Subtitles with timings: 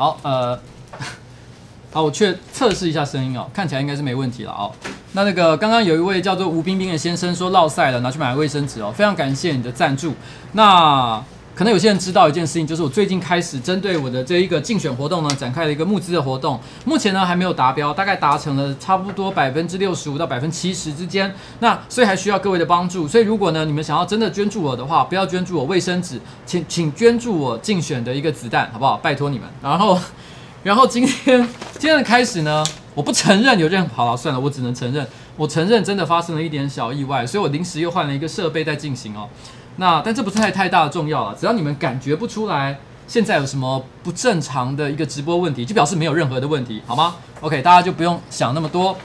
[0.00, 0.58] 好，呃，
[1.92, 4.72] 好，我去测试一下声音哦，看起来应该是没问题了哦。
[5.12, 10.14] 那那个刚刚有一位叫做吴冰冰的先生说落赛了，拿去买卫生纸哦，非常感谢你的赞助。
[10.52, 11.22] 那
[11.54, 16.58] 可能有些人知道一件事情，就是我最近开始针对我的这一个竞选活动呢，展开了一个募资的活动。
[16.90, 21.32] 目前呢还没有达标，大概达成了差不多百分之六十五到百分之七十之间。
[21.60, 23.06] 那所以还需要各位的帮助。
[23.06, 28.96] 所以如果呢你们想要真的捐助我的话，不要捐助我卫生纸，请请捐助我竞选的一个子弹，好不好？
[28.96, 29.46] 拜托你们。
[29.62, 29.96] 然后，
[30.64, 31.40] 然后今天
[31.78, 32.64] 今天的开始呢，
[32.96, 35.06] 我不承认有任何，好了算了，我只能承认，
[35.36, 39.28] 我承认真的发生了一点小意外，所以我临时又换了一个设备在进行哦。
[39.76, 42.80] 那但这不是太太大的重要了，只要你们感觉不出来
[43.10, 48.96] 现在有什么不正常的一个直播问题，就表示没有任何的问题，好吗？OK，大家就不用想那么多。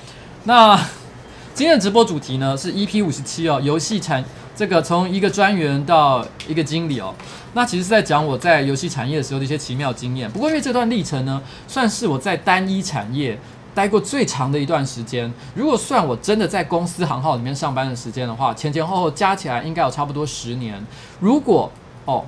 [0.44, 0.80] 那
[1.56, 4.24] 今天的直播主题呢是 EP 五十七哦，游戏产
[4.56, 7.12] 这个从一个专员到一个经理哦，
[7.56, 10.30] 那其实是在讲我在游戏产业的时候的一些奇妙经验。
[10.30, 13.36] 不过因为这段历程呢，算是我在单一产业。
[13.74, 20.82] 待过最长的一段时间，如果算我真的在公司行号里面上班的时间的话，前前后后加起来应该有差不多十年。
[21.20, 21.70] 如果
[22.06, 22.24] 哦，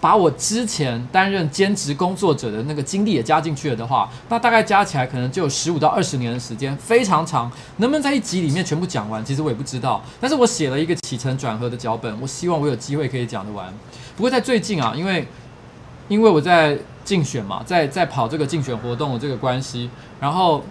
[0.00, 7.50] 把我之前担任兼职工作者的那个经历也加进去了的话，那大概加起来可能就有十五到二十年的时间，非常长。
[7.78, 10.02] 能不能在一集里面全部讲完，其实我也不知道。
[10.20, 13.72] 但是我写了一个起承转合的脚本，我希望我有机会可以讲得完。
[14.16, 15.26] 不过在最近啊，因为
[16.08, 16.78] 因为我在。
[17.08, 19.88] 竞选嘛，在在跑这个竞选活动的这个关系，
[20.20, 20.62] 然后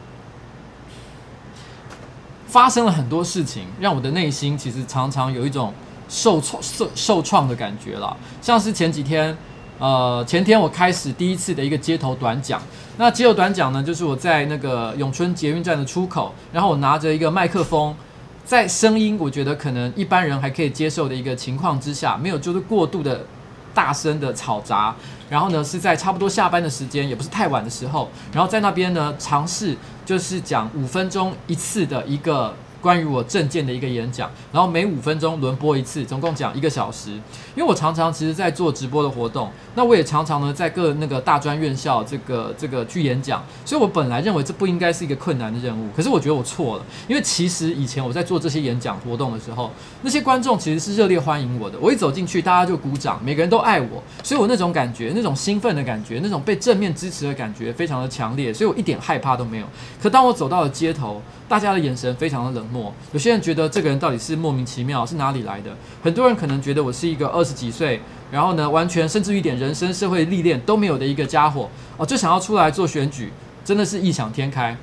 [2.46, 5.74] 发生了很多事情，让我的内心其实常常有一种
[6.10, 8.16] 受创受受创的感觉了。
[8.42, 9.36] 像是前几天，
[9.80, 12.62] 呃，前天我开始第一次的一个街头短讲。
[12.98, 17.96] 那街头短讲呢，就是我在那个永春捷运站的出口，然后我拿着一个麦克风，
[18.44, 23.26] 在声音我觉得可能一般人还可以接受的一个情况之下，没有就是过度的
[23.74, 24.96] 大声的嘈杂。
[25.30, 29.76] 然后呢，是在差不多下班的时间，也不是太晚的时候，然后在那边呢尝试
[30.06, 32.54] 就是讲五分钟一次的一个。
[32.88, 37.10] 关于我证件的一个演讲，然后每五分钟轮播一次，总共讲一个小时。
[37.54, 49.70] 因为我常常其实在做直播的活动，那我也常常呢在各那个大专院校这个这个去演讲，所以我本来认为这不应该是一个困难的任务，可是我觉得我错了，因为其实以前我在做这些演讲活动的时候，
[50.02, 59.66] 那些观众其实是热烈欢迎我的，我一走进去大家就鼓掌，每个人都爱我，所以我那种感觉，那种兴奋的感觉，那种被正面支持的感觉非常的强烈，所以我一点害怕都没有。
[60.02, 62.77] 可当我走到了街头，大家的眼神非常的冷漠，
[63.12, 65.76] 有些人觉得这个人到底是莫名其妙，是哪里来的？
[66.04, 68.02] 很多人可能觉得我是一个二十几岁，
[68.32, 73.32] 然后呢，完全甚至于一点人生社会历练都没有的一个家伙哦，就想要出来做选举，
[73.64, 74.76] 真的是异想天开。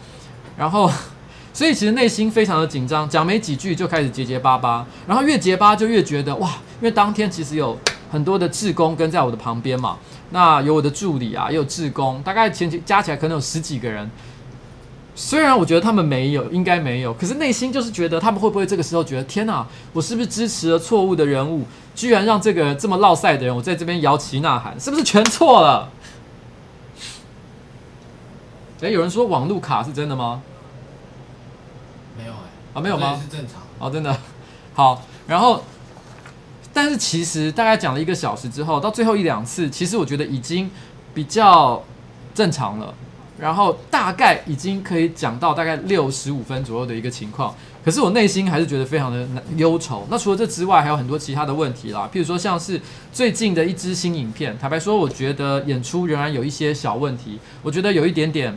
[0.57, 0.91] 然后，
[1.53, 6.49] 所以其实内心非常的紧张，讲没几句就开始结结巴巴，然后越结巴就越觉得哇，
[6.81, 7.79] 因为当天其实有
[8.11, 9.99] 很多的志工跟在我的旁边嘛，
[10.31, 14.09] 那有我的助理啊，也有志工，大概前期加起来可能有十几个人。
[15.17, 21.65] 虽然我觉得他们没有，应该没有，可是内心就是觉得他们会不会这个时候觉得天哪，我是不是支持了错误的人物，
[21.95, 25.89] 居然让这个这么落赛的人，我在这边摇旗呐喊，是不是全错了？
[28.81, 30.43] 诶，有人说网路卡是真的吗？
[32.19, 32.37] 没有哎，
[32.75, 33.19] 啊没有吗？
[33.23, 33.63] 是正常。
[33.79, 34.15] 哦，真的。
[34.75, 35.63] 好，然后，
[36.73, 40.71] 但是其实大概讲了一个小时之后，到最后一两次，其实我觉得已经
[41.15, 41.83] 比较
[42.35, 42.93] 正常了。
[43.39, 47.55] 然后大概已经可以讲到大概六十五分左右的一个情况，
[47.85, 49.27] 可是我内心还是觉得非常的
[49.57, 50.07] 忧愁。
[50.11, 52.81] 那除了这之外，还有很多其他的问题啦，譬如说像是
[53.13, 58.57] 最近的一支新影片，坦白说，我觉得演出仍然有一些小问题，我觉得有一点点，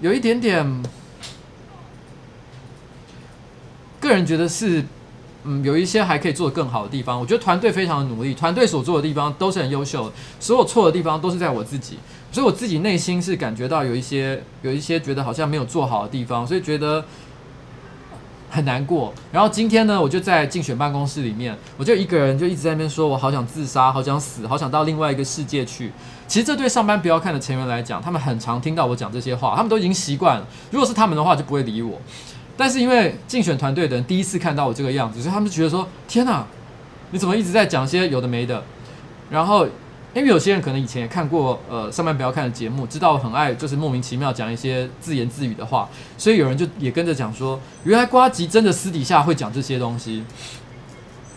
[0.00, 0.82] 有一点点，
[4.00, 4.84] 个人觉得是。
[5.46, 7.20] 嗯，有一些还可以做得更好的地方。
[7.20, 10.12] 我觉得团队非常的努力，团队所做的地方都是很优秀的。
[10.40, 11.98] 所有错的地方都是在我自己，
[12.34, 17.04] 所以我自己内心是感觉到有一些有一些觉得好像没有做好的地方，所以觉得
[18.50, 19.14] 很难过。
[19.30, 25.92] 然后今天呢，我就在竞选办公室里面，我就一个人就一直在那边说，我好想自杀，好想死，好想到另外一个世界去。
[26.26, 30.46] 其实这对上班不要看的成员来讲，他们很常听到我讲这些话，他们都已经习惯了。
[30.72, 32.00] 如果是他们的话，就不会理我。
[32.56, 36.44] 但是因为竞选团队的人第一次看到我这个样子，所以他们就觉得说：“天哪，
[37.12, 38.64] 你怎么一直在讲些有的没的？”
[39.30, 39.66] 然后
[40.14, 50.24] 因为有些人可能以前也看过呃上班不要看的节目，知道我很爱就是莫名其妙讲一些自言自语的话，所以有人就也跟着讲说：“原来瓜吉真的私底下会讲这些东西，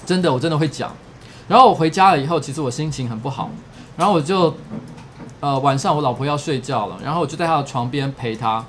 [0.06, 0.94] 真的我真的会讲。”
[1.50, 3.50] 然后我回家了以后，其实我心情很不好，
[3.98, 4.56] 然后我就
[5.40, 8.64] 呃晚上我老婆要睡觉了，然后我就在她的床边陪她。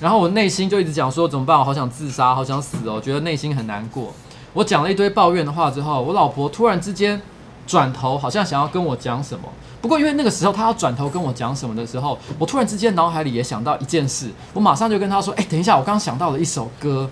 [0.00, 1.56] 然后我内心就一直讲说怎么办？
[1.56, 3.00] 我好想自杀，好想死哦！
[3.00, 4.12] 觉得内心很难过。
[4.52, 7.22] 我讲了一堆抱怨的话之后，我老婆突然之间
[7.66, 9.48] 转头，好像想要跟我讲什么。
[9.80, 17.08] 不过因为那个时候他要转头跟我讲什么的时候，我突然之间脑海里也想到一件事，我马上就跟他说：“哎，等一下，我刚刚想到了一首歌。”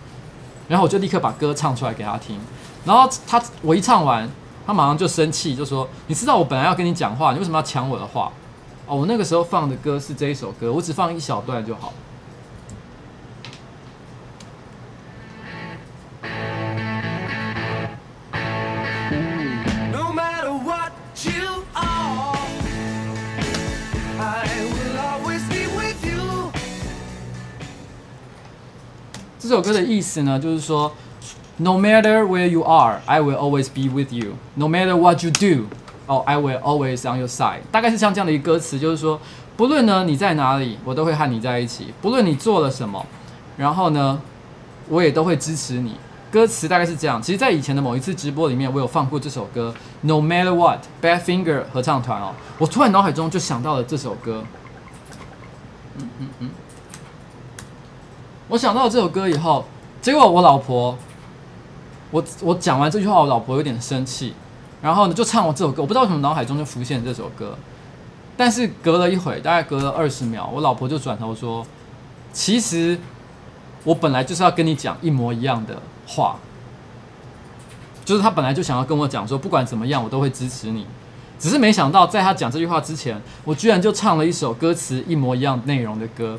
[0.69, 2.39] 然后我就立刻把歌唱出来给他听。
[2.85, 4.29] 然后他我一唱完，
[4.67, 8.33] 他马上就生气，就说：“你知道我本来要跟你讲话，你为什么要抢我的话？”
[8.87, 11.93] 哦，我那个时候放的歌是这一首歌，我只放一小段就好。
[29.43, 30.93] 这首歌的意思呢，就是说
[31.57, 34.35] ，No matter where you are, I will always be with you.
[34.55, 35.67] No matter what you do,
[36.07, 37.63] oh, I will always on your side.
[37.73, 39.21] 大概是像这样的一个歌词，就是说，
[39.57, 41.93] 不论呢你在哪里，我都会和你在一起。
[42.01, 43.05] 不论你做了什么，
[43.57, 44.21] 然后呢，
[44.89, 45.97] 我也都会支持你。
[46.31, 47.21] 歌词大概是这样。
[47.21, 52.33] 其实，在以前的某一次直播里面，我有放过这首歌，No matter what, Badfinger 合唱团哦。
[52.59, 54.45] 我突然脑海中就想到了这首歌。
[55.99, 56.51] 嗯嗯嗯。
[58.53, 59.65] 我想到了这首歌以后，
[60.03, 60.95] 结果我老婆，
[62.11, 64.35] 我我讲完这句话，我老婆有点生气，
[64.83, 67.57] 然后呢就唱我这首歌，我不知道为什么脑海中就浮现这首歌，
[68.37, 71.67] 但是隔了一会，大概隔了二十秒，我老婆就转头说
[72.35, 72.99] ：“其实
[73.85, 76.37] 我本来就是要跟你讲一模一样的话，
[78.05, 80.87] 就是她本来就想要跟我讲说，不管怎么样我都会支持你，
[81.39, 86.39] 只是没想到在她讲这句话之前，我居然就唱了一首歌词一模一样内容的歌。”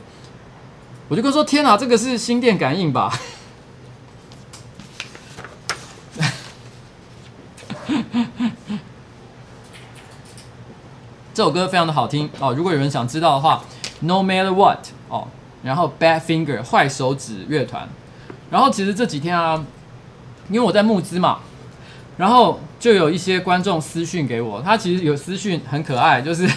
[1.10, 3.14] 我就跟说：“天哪，这个是心电感应吧？”
[11.34, 12.54] 这首歌非常的好听哦。
[12.54, 13.64] 如果有人想知道的话
[14.00, 15.28] ，No Matter What 哦，
[15.62, 17.90] 然后 Bad Finger 坏手指乐团。
[18.50, 19.66] 然后其实这几天啊，
[20.50, 21.40] 因为我在募资嘛，
[22.18, 26.50] 然后就有一些观众私讯给我，他其实有私讯很可爱，就是。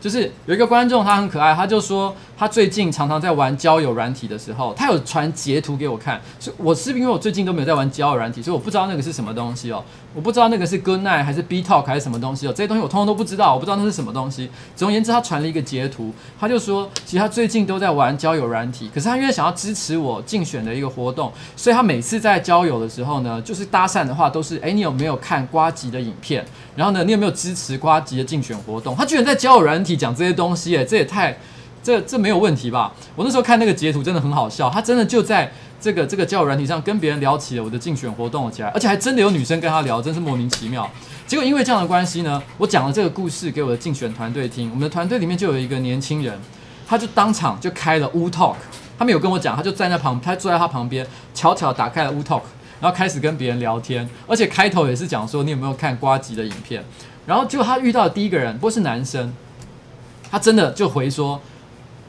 [0.00, 6.20] 就是有一个观众，他很可爱，他就说他最近常常在玩交友软体的时候，他有传截图给我看。
[6.38, 9.82] 是我是因为我最近都没有在玩交友软体，所以我不知道那个是什么东西哦。
[10.14, 12.50] 我不知道那个是 Good Night 还是 B Talk 还是什么东西哦。
[12.50, 14.48] 这些东西我通通都不知道，我不知道那是什么东西。
[14.74, 26.44] 总而言之，他传了一个截图，他就说其实他最近都在玩交友软体，可是他因为想要支持我竞选的一个活动，所以他每次在交友的时候呢，就是搭讪的话都是哎，你有没有看瓜吉的影片？
[26.76, 28.94] 然后呢，你有没有支持瓜吉的竞选活动？
[28.94, 31.36] 他居然在交友软体讲这些东西，哎，这也太，
[31.82, 32.92] 这这没有问题吧？
[33.14, 40.88] 我那时候看那个截图真的很好笑，他真的就在这个这个交友软体上跟别人聊起了我的竞选活动起来，而且还真的有女生跟他聊，真是莫名其妙。
[41.26, 46.38] 结果因为这样的关系呢，我讲了这个故事给我的竞选团队听，我们的团队里面就有一个年轻人，
[46.86, 48.54] 他就当场就开了 Woo Talk，
[48.98, 52.42] 他没有跟我讲，他就站在旁，他坐在他旁边，悄悄打开了 Woo Talk。
[52.80, 56.84] 然后开始跟别人聊天，而且开头也是讲说你有没有看瓜吉的影片，
[57.26, 59.32] 然后结果他遇到的第一个人不是男生，
[60.30, 61.40] 他真的就回说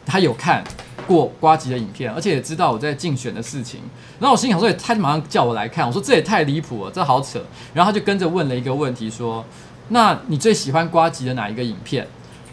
[0.05, 0.63] 他有看
[1.07, 3.79] 过瓜吉的影片，而且也知道我在竞选的事情。
[4.19, 7.41] 然后我心想说，他马上叫我来看，我说这也太离谱了，这好扯。
[7.73, 9.45] 然后他就跟着问了一个问题说，
[9.89, 12.05] 那你最喜欢瓜吉的哪一个影片？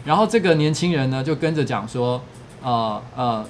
[0.05, 2.21] 然后这个年轻人呢就跟着讲说，
[2.61, 3.45] 呃呃。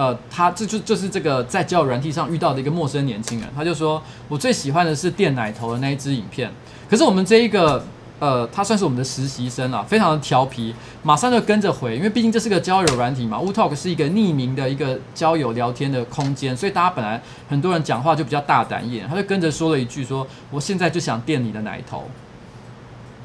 [0.00, 6.50] 呃，他这就就是这个在交友软体上遇到的一个陌生年轻人，他就说我最喜欢的是电奶头的那一支影片。
[6.88, 7.84] 可是我们这一个
[8.18, 22.08] 呃，他算是我们的实习生啊，非常的调皮，马上就跟着回，因为毕竟这是个交友软体嘛，Wootalk 是一个匿名的一个交友聊天的空间，所以大家本来很多人讲话就比较大胆一点，他就跟着说了一句说，我现在就想电你的奶头，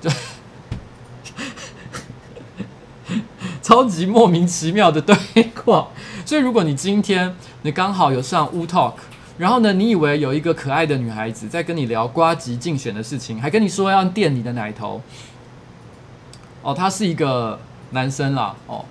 [0.01, 0.09] 就
[3.63, 5.15] 超级莫名其妙的对
[5.63, 5.87] 话。
[6.25, 8.93] 所以，如果你今天你刚好有上 Wootalk，
[9.37, 15.01] 然后呢，你以为有一个可爱的女孩子在跟你聊瓜吉竞选的事情，还跟你说要电你的奶头，
[16.61, 17.59] 哦，他是一个
[17.91, 18.83] 男生啦，哦，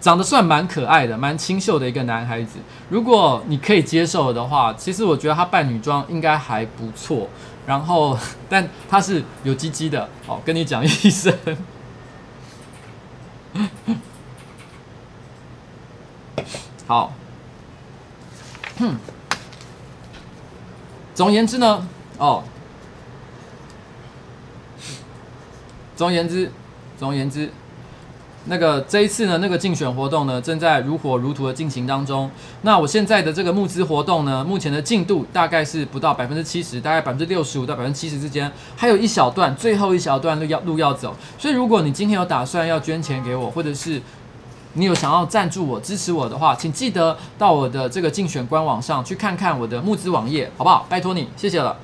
[0.00, 2.58] 长得算蛮可爱的，蛮清秀的一个男孩子。
[2.88, 7.28] 如果你可以接受的话，其实我觉得他扮女装应该还不错。
[7.66, 8.16] 然后，
[8.48, 11.34] 但他是有鸡鸡的，哦，跟你讲一声。
[16.86, 17.12] 好，
[18.78, 18.96] 哼，
[21.14, 21.86] 总而言之呢，
[22.18, 22.42] 哦，
[25.94, 26.50] 总而言之，
[26.98, 27.50] 总而言之，
[28.46, 32.30] 那个这一次呢，那个竞选活动呢，正在如火如荼的进行当中。
[32.62, 41.14] 那我现在的这个募资活动呢，目前的进度大概是不到百分之七十，大概百分之六十五到百分之七十之间，还有一小段，最后一小段路要路要走。
[41.38, 44.00] 所以，如果你今天有打算要捐钱给我，或者是
[44.74, 50.86] 你有想要赞助我、支持我的话，请记得到我的这个竞选官网上去看看我的募资网页，好不好？
[50.88, 51.76] 拜托你，谢谢了。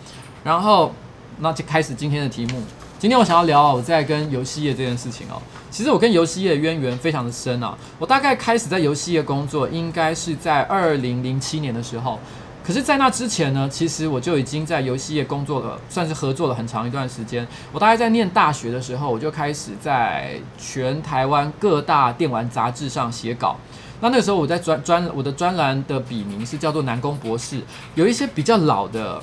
[0.44, 0.92] 然后，
[1.40, 2.62] 那就开始今天的题目。
[2.98, 5.42] 今天我想要聊我在跟游戏业这件事情哦。
[5.70, 7.76] 其实我跟游戏业的渊源非常的深啊。
[7.98, 12.18] 我大概开始在游戏业工作，应该是在二零零七年的时候。
[12.66, 17.46] 可是，在那之前呢，其实我就已经在游戏业工作了，算是合作了很长一段时间。
[17.70, 23.56] 我大概在念大学的时候，我就开始在全台湾各大电玩杂志上写稿。
[24.00, 27.60] 那那个时候，我在专专我的专栏的笔名是叫做南宫博士。
[27.94, 29.22] 有一些比较老的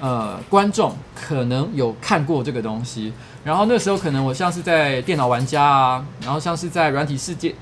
[0.00, 3.12] 呃观众可能有看过这个东西。
[3.44, 7.54] 然后那时候可能我像是在电脑玩家啊，然后像是在软体世界、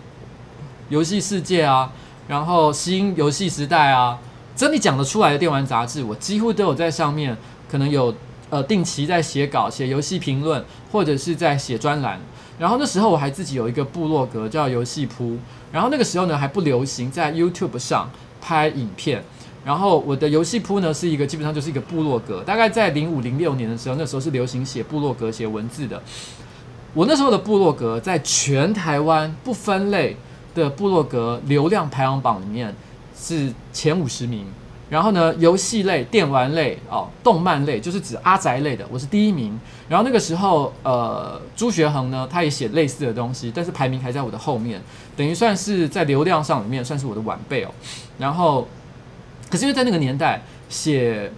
[0.89, 1.91] 游戏世界啊，
[2.29, 4.17] 然后新游戏时代啊。
[4.59, 7.37] 真你讲得出来的电玩杂志，我几乎都有在上面，
[7.71, 8.13] 可能有
[8.51, 12.19] 呃定期在写稿、写游戏评论，或者是在写专栏。
[12.59, 15.37] 然后那时候我还自己有一个部落格叫游戏铺。
[15.71, 18.11] 然后那个时候呢还不流行在 YouTube 上
[18.41, 19.23] 拍影片。
[19.65, 22.43] 然后我的游戏铺呢是一个基本上就是一个部落格。
[22.43, 26.03] 大概在零五零六年的时候，那时候是流行写部落格、写文字的。
[26.95, 30.17] 我那时候的部落格在全台湾不分类
[30.53, 32.75] 的部落格流量排行榜里面。
[33.21, 34.47] 是前五十名，
[34.89, 39.59] 然后呢，游戏类、电玩类、哦，动漫类，就是指阿宅类的，我是第一名。
[39.89, 44.81] 然后那个时候，呃，朱学恒呢，他也写类似的东西，但是排名还在我的后面，
[45.17, 47.71] 等于算是在流量上里面算是我的晚辈哦。
[48.19, 48.67] 然后，
[49.51, 51.31] 可是因为在那个年代写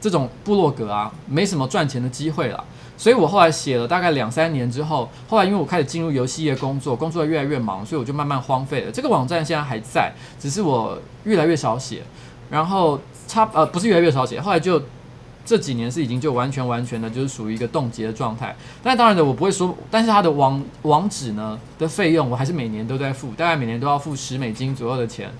[0.00, 2.64] 这种部落格啊，没什么赚钱的机会了。
[2.96, 8.92] 所以我后来写了大概两三年之后，后来因为我开始进入游戏业工作，工作越来越忙，所以我就慢慢荒废了。
[8.92, 12.02] 这个网站现在还在，只是我越来越少写。
[12.50, 14.82] 然后差呃不是越来越少写，后来就
[15.42, 18.54] 这几年是已经就完全完全的就是属于一个冻结的状态。
[18.82, 25.32] 但当然的，我不会说，但是它的网网址呢的费用，我还是每年都在付，大概每年都要付十美金左右的钱。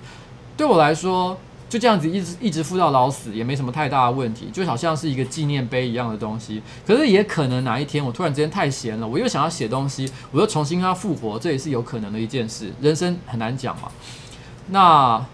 [0.57, 1.37] 对我来说，
[1.73, 6.61] 就这样子一直一直付到老死，也没什么太大的问题，就好像是一个纪念碑一样的东西。
[6.85, 12.71] 可是也可能哪一天我突然之间太闲了，我又想要写东西，我又重新跟他复活，这也是有可能的一件事。
[12.79, 13.91] 人生很难讲嘛。
[14.67, 15.25] 那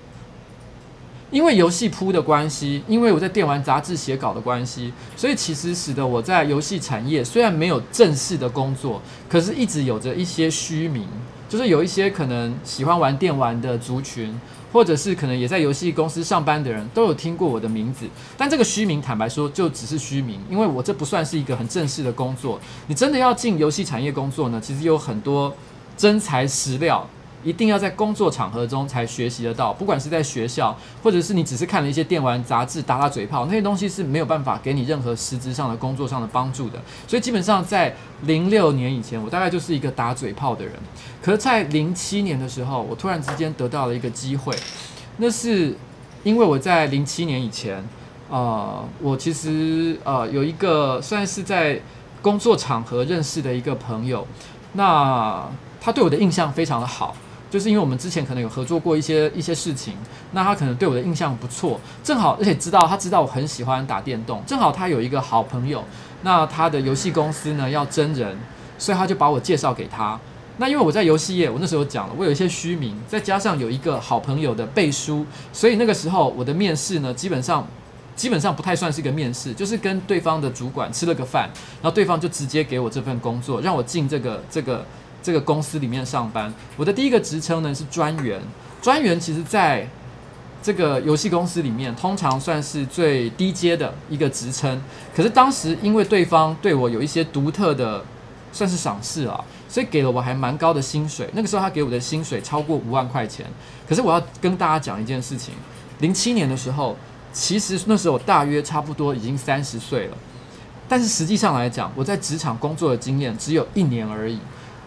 [1.29, 11.05] 因为游戏铺的关系，因为我在电玩杂志写稿的关系，所以其实使得我在游戏产业虽然没有正式的工作，可是一直有着一些虚名，
[11.49, 14.39] 就是有一些可能喜欢玩电玩的族群。
[14.71, 18.05] 或者是可能也在游戏公司上班的人都有听过我的名字，
[18.37, 22.59] 但这个虚名，坦白说，就只是虚名，因为我这不算是一个很正式的工作。
[22.87, 25.53] 你真的要进游戏产业工作呢，其实有很多
[25.97, 27.07] 真材实料。
[27.43, 36.79] 一定要在工作场合中才学习得到，不管是在学校，或者是你只是看了一些电玩杂志打打嘴炮，那些东西是没有办法给你任何实质上的工作上的帮助的。
[37.07, 40.73] 所以基本上在零六年以前，我大概就是一个打嘴炮的人。
[41.21, 44.53] 可是，在零七年的时候，我突然之间得到了一个机会，
[45.17, 45.75] 那是
[46.23, 47.81] 因为我在零七年以前，
[48.29, 51.79] 呃，我其实呃有一个算是在
[52.21, 54.27] 工作场合认识的一个朋友，
[54.73, 55.47] 那
[55.79, 57.15] 他对我的印象非常的好。
[57.49, 59.95] 就是因为我们之前可能有合作过一些一些事情，
[60.33, 65.83] 那他可能对我的印象不错，正好而且知道他知道我很喜欢打电动，正好他有一个好朋友，
[66.21, 68.37] 那他的游戏公司呢要真人，
[68.77, 70.19] 所以他就把我介绍给他。
[70.57, 77.65] 那因为我在游戏业，我那时候讲了，我有一些虚名，再加上有一个好朋友的背书，所以那个时候我的面试呢，基本上
[78.15, 81.49] 基本上不太算是一个面试，就是跟对方的主管吃了个饭，
[81.81, 84.85] 然后对方就直接给我这份工作，让我进这个这个。
[85.29, 88.41] 这个公司里面上班，我的第一个职称呢是专员。
[88.81, 89.87] 专员其实在
[90.63, 94.81] 这个游戏公司里面，通常算是最低阶的一个职称。
[95.15, 98.03] 可是当时因为对方对我有一些独特的
[98.51, 101.29] 算是赏识啊，所以给了我还蛮高的薪水。
[101.33, 103.45] 那个时候他给我的薪水超过五万块钱。
[103.87, 105.53] 可是我要跟大家讲一件事情：
[105.99, 106.97] 零七年的时候，
[107.31, 110.17] 其实那时候我大约差不多已经三十岁了，
[110.87, 114.39] 但是实际上来讲，我在职场工作的经验只有一年而已。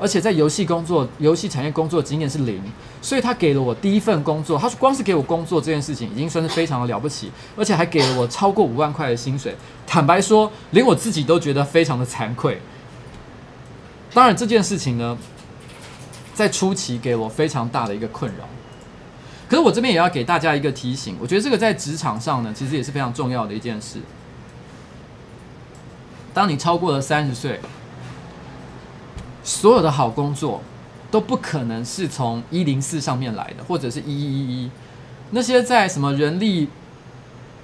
[0.02, 2.60] 而且在游戏工作、游戏产业工作经验是零，
[3.00, 4.58] 所以他给了我第一份工作。
[4.58, 9.54] 他说光是给我工作这件事情，已经算是非常的了不起，而且还给了我超过五万块的薪水。
[9.86, 12.60] 坦白说，连我自己都觉得非常的惭愧。
[14.12, 15.16] 当然，这件事情呢，
[16.34, 18.48] 在初期给我非常大的一个困扰。
[19.48, 24.00] 可是我这边也要给大家一个提醒，我觉得这个在职场上呢，其实也是非常重要的一件事。
[26.34, 27.60] 当你超过了三十岁。
[29.42, 30.60] 所有的好工作
[31.10, 34.70] 都不可能是从一零四上面来的，或者是一一一一。
[35.30, 36.68] 那些在什么人力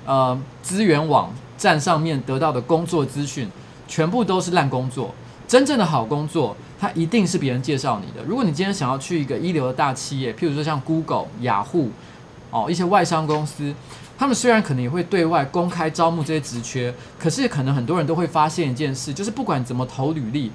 [0.05, 3.49] 呃资源网站上面得到的工作资讯，
[3.87, 5.15] 全部都是烂工作。
[5.47, 8.23] 真正的好工作，它一定是别人介绍你的。
[8.27, 11.91] 如果你今天想要去一个一流的大企业，譬如说像 Google、雅虎
[12.51, 13.75] 哦，一些外商公司，
[14.19, 20.53] 他们虽然可能也会对外公开招募这些职缺，可是可能很多人都会发现一件事，就是不管怎么投履历。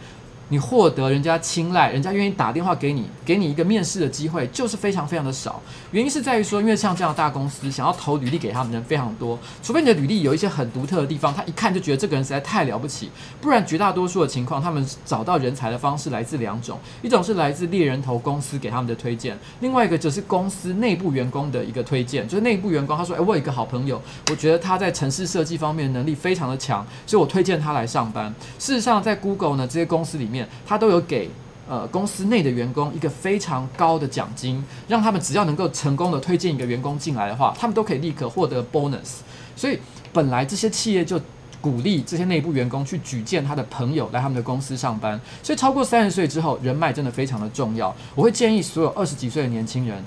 [0.49, 5.60] 你获得人家青睐，人家愿意打电话给你，给你一个面试的机会，就是非常非常的少。
[5.91, 13.10] 原因是在于说，因为像这样的大公司，想要投履历给他们的人非常多，除非你的履历有一些很独特的地方，他一看就觉得这个人实在太了不起，
[13.41, 28.32] 不然绝大多数的情况，他们找到人才的方式来自两种，一种是来自猎人头公司给他们的推荐，另外一个则是公司内部员工的一个推荐，就是内部员工他说，诶，我有一个好朋友，我觉得他在城市设计方面能力非常的强，所以我推荐他来上班。
[28.60, 30.33] 事实上，在 Google 呢这些公司里。
[30.65, 31.30] 他都有给
[31.67, 39.19] 呃公司内的员工一个非常高的奖金，让他们只要能够成功的推荐一个员工进来的话，他们都可以立刻获得 bonus。
[39.56, 39.80] 所以
[40.12, 41.19] 本来这些企业就
[41.62, 45.19] 鼓励这些内部员工去举荐他的朋友来他们的公司上班。
[45.41, 47.96] 所以超过三十岁之后，人脉真的非常的重要。
[48.13, 50.04] 我会建议所有二十几岁的年轻人，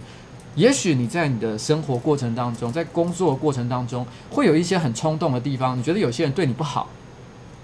[0.55, 5.79] 也许你在你的生活过程当中，在工作过程当中，会有一些很冲动的地方。
[5.79, 6.89] 你觉得有些人对你不好，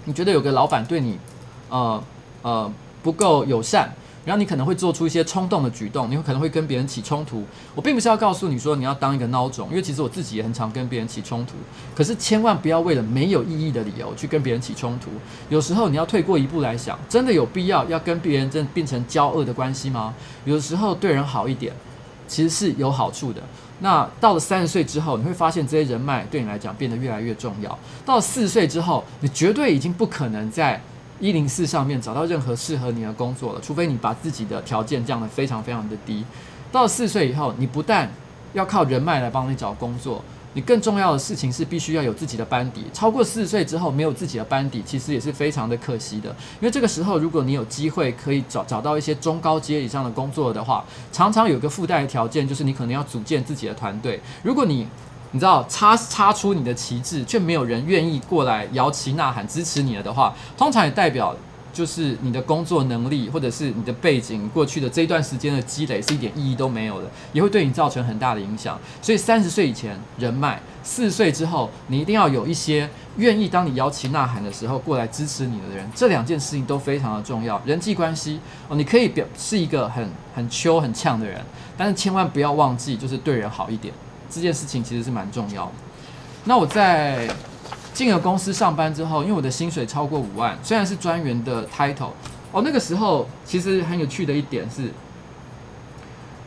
[0.05, 1.19] 你觉得有个老板对你，
[1.69, 2.03] 呃。
[2.43, 3.91] 呃，不够友善，
[4.25, 7.43] 然后你可能会做出一些冲动的举动，你会可能会跟别人起冲突。
[7.73, 11.53] 我并不是要告诉你说你要当一个孬种，因为其实我自己也很常跟别人起冲突。
[11.95, 15.09] 可是千万不要为了没有意义的理由去跟别人起冲突。
[15.49, 20.13] 有时候你要退过一步来想，真的有必要要跟别人真变成交恶的关系吗？
[20.45, 21.73] 有时候对人好一点，
[22.27, 23.41] 其实是有好处的。
[23.79, 27.77] 那到了三十岁之后，你会发现这些人脉对你来讲变得越来越重要。
[28.05, 30.81] 到四十岁之后，你绝对已经不可能再。
[31.23, 36.25] 一零四上面找到任何适合你的工作了，除非你把自己的条件降得非常非常的低。
[36.69, 38.11] 到四岁以后，你不但
[38.51, 40.21] 要靠人脉来帮你找工作，
[40.53, 42.83] 你更重要的事情是必须要有自己的班底。
[42.91, 46.27] 超过四十岁之后没有自己的班底，其实也是非常的可惜的。
[46.59, 50.83] 因为这个时候，如果你有机会可以找找到一些中高阶以上的工作的话，
[51.13, 54.19] 常常有个附带的条件，就是你可能要组建自己的团队。
[54.43, 54.85] 如果你
[55.33, 61.35] 你知道插插出你的旗帜，却没有人愿意过来摇旗呐喊支持你了的话，通常也代表。
[61.73, 68.79] 就是你的工作能力，或者是你的背景，过去的这一段时间的积累是一点意义都没有的，也会对你造成很大的影响。
[69.01, 77.59] 所以三十岁以前人脉，四十岁之后你一定要有一些愿意当你摇旗呐喊的时候过来支持你的人，这两件事情都非常的重要。
[77.65, 81.41] 人际关系哦，你可以表是一个很很秋很呛的人，
[81.75, 83.91] 但是千万不要忘记就是对人好一点，
[84.33, 85.71] 这件事情其实是蛮重要的。
[86.45, 87.29] 那我在。
[87.93, 92.09] 进了公司上班之后，因为我的薪水超过五万，虽然是专员的 title，
[92.51, 94.91] 哦，那个时候其实很有趣的一点是，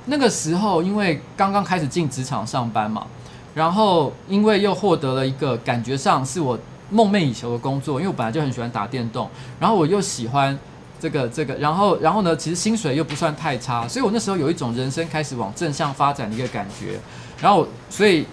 [0.07, 3.07] 那个时候因为刚刚开始进职场上班嘛，
[3.55, 6.59] 然后因为又获得了一个感觉上是我
[6.91, 10.59] 梦寐以求的工作，因为我本来就很喜欢打电动，然后我又喜欢
[10.99, 16.99] 这个这个，然后然后呢，其实薪水又不算太差，所以我那时候有一种人生开始往正向发展的一个感觉，
[17.41, 18.27] 然后所以。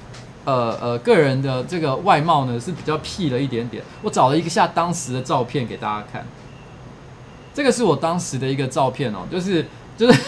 [0.46, 3.82] 呃呃，个人的这个外貌呢是比较屁了一点点。
[4.02, 6.28] 我找了一下当时的照片给大家看，
[7.54, 9.66] 这个是我当时的一个照片哦，就是
[9.98, 10.22] 就是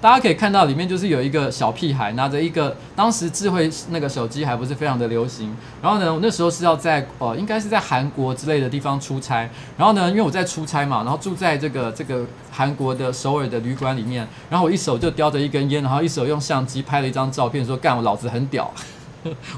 [0.00, 5.52] 大家可以看到里面就是有一个小屁孩拿着一个当时智慧那个手机还不是非常的流行。
[5.82, 9.50] 然后呢，我那时候是要在呃应该是在韩国之类的地方出差。
[9.76, 14.24] 然后呢，因为我在出差嘛，然后住在这个这个韩国的首尔的旅馆里面。
[14.48, 18.72] 然后我一手就叼着一根烟，然后一手用相机拍了一张照片，说干我老子很屌。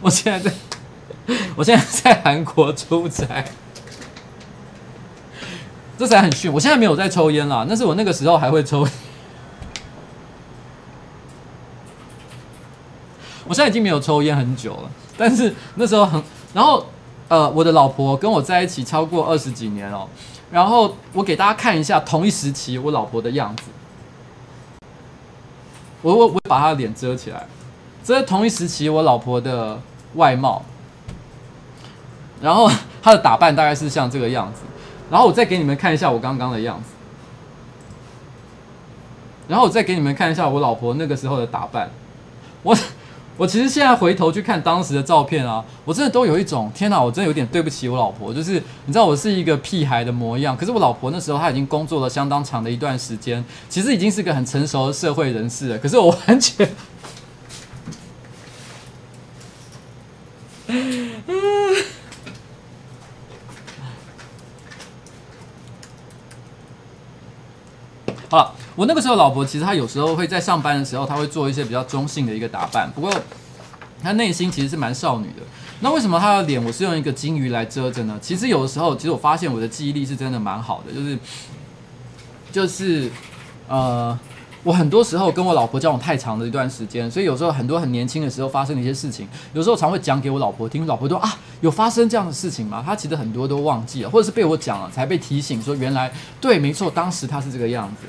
[0.01, 0.57] 我现在在，
[1.55, 3.45] 我现在在韩国出差，
[5.99, 6.51] 这才很炫。
[6.51, 8.89] 我现在没有在抽烟啦，那是我那个时候还会抽。
[13.51, 16.23] 我现在已经没有抽烟很久了，但是那时候很。
[16.55, 16.87] 然后，
[17.27, 20.07] 呃，我的老婆跟我在一起超过二十几年哦。
[20.53, 23.65] 然后我给大家看一下同一时期我老婆的样子。
[26.01, 27.45] 我我我把她的脸遮起来。
[28.05, 29.81] 这是同一时期我老婆的
[30.15, 30.63] 外貌，
[32.41, 32.71] 然后
[33.03, 34.61] 她的打扮大概是像这个样子，
[35.11, 36.91] 然后我再给你们看一下我刚刚的样子，
[39.49, 41.91] 然后我再给你们看一下我老婆那个时候的打扮，
[42.63, 42.77] 我
[43.41, 56.69] 我其实现在回头去看当时的照片啊，我真的都有一种天哪，我真的有点对不起我老婆，就是你知道我是一个屁孩的模样，可是我老婆那时候她已经工作了相当长的一段时间，其实已经是个很成熟的社会人士了，可是我完全。
[68.29, 73.13] 好了，我那个时候老婆其实她有时候会在上班的时候，她会做一些比较中性的一个打扮，不过
[74.03, 75.43] 她内心其实是蛮少女的。
[75.81, 78.19] 那为什么她的脸我是用一个金鱼来遮着呢？
[78.23, 81.19] 其实有的时候，其实我发现我的记忆力是真的蛮好的，就是
[82.51, 83.11] 就是
[83.69, 84.19] 呃。
[84.63, 90.87] 我很多时候跟我老婆交往太长的一段时间，所以有时候很多很年轻的时候发生的一些事情，有时候常会讲给我老婆听。
[90.87, 92.83] 老婆说啊，有发生这样的事情吗？
[92.85, 96.13] 她其实很多都忘记了，或者是被我讲了才被提醒说原来
[96.43, 98.07] 对，没错，当时她是这个样子。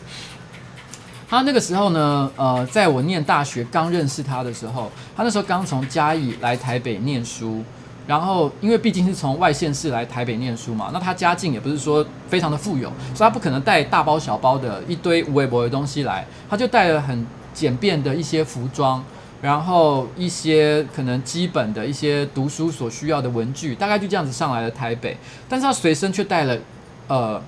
[1.31, 7.63] 他那个时候呢，呃，在我念大学刚认识他的时候，他那时候刚从嘉义来台北念书。
[8.05, 19.01] 然后，因为毕竟是从外县市来台北念书嘛，那他家境也不是说非常的富有，所以他不可能带大包小包的一堆无微博的东西来，他就带了很简便的一些服装，
[19.41, 25.15] 然后一些可能基本的一些读书所需要的文具，大概就这样子上来了台北。
[25.47, 26.57] 但是他随身却带了
[27.07, 27.41] 呃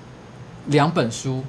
[0.68, 1.44] 两本书，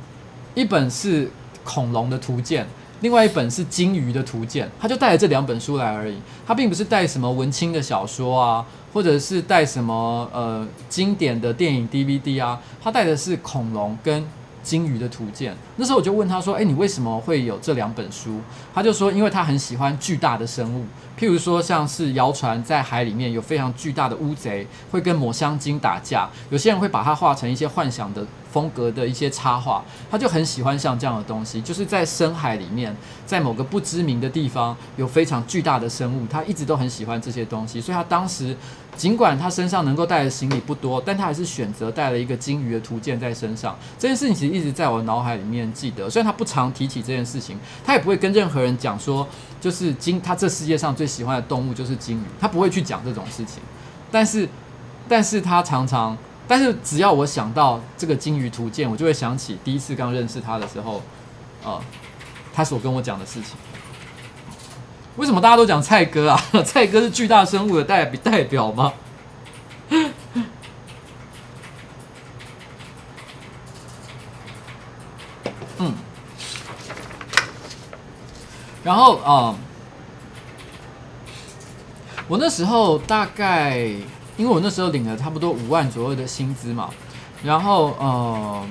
[0.55, 1.29] 一本是
[1.65, 2.65] 恐龙的图鉴。
[3.01, 6.15] 另外一本是鲸鱼的图鉴，他就带了这两本书来而已，
[6.47, 14.25] 他并不是带什么文青的小说啊，或者是带什么呃经典的电影 DVD 啊，他带的是恐龙跟
[14.63, 15.55] 鲸鱼的图鉴。
[15.75, 18.39] 那时候我就问他说：“诶，你为什么会有这两本书？”
[18.73, 20.85] 他就说：“因为他很喜欢巨大的生物，
[21.19, 38.55] 譬如说像是谣传在海里面有非常巨大的乌贼会跟抹香鲸打架，有些人会把它画成一些幻想的。”风格的一些插画，他就很喜欢像这样的东西，就是在深海里面，在某个不知名的地方有非常巨大的生物，他一直都很喜欢这些东西，所以他当时
[38.95, 43.77] 尽管他身上能够带的行李不多，但他还是选择带了一个鲸鱼的图鉴在身上。
[43.99, 49.27] 这件事情其实一直在我脑海里面记得，虽然他不常提起这件事情，他也不会跟任何人讲说，
[49.59, 53.61] 就是鲸，他这世界上最喜欢的动物就是鲸鱼，他不会去讲这种事情，
[54.09, 54.47] 但是，
[55.09, 56.17] 但是他常常。
[56.47, 61.01] 但是只要我想到这个鲸鱼图鉴，我就会想起第一次刚认识他的时候，
[61.63, 61.81] 啊、
[62.53, 63.55] 他所跟我讲的事情。
[65.17, 66.43] 为什么大家都讲蔡哥啊？
[66.65, 68.93] 蔡哥是巨大生物的代代表吗？
[75.79, 75.93] 嗯，
[78.83, 79.55] 然后啊、
[82.27, 83.89] 我那时候大概，
[84.37, 86.89] 因为我那时候领了差不多五万左右的薪资嘛，
[87.43, 88.65] 然后呃，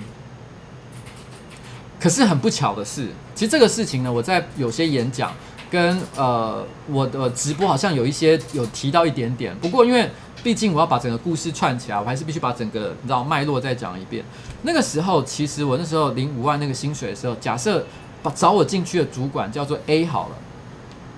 [2.01, 5.33] 可是很不巧的是，其实这个事情呢，我在有些演讲
[5.71, 10.11] 跟呃我的直播好像有一些有提到一点点，不过因为。
[10.43, 14.23] 毕竟我要把整个故事串起来，我还是必须把整个你知道脉络再讲一遍。
[14.61, 17.87] 那个时候，其实我那时候领五万那个薪水的时候，假设
[18.23, 20.37] 把找我进去的主管叫做 A 好了，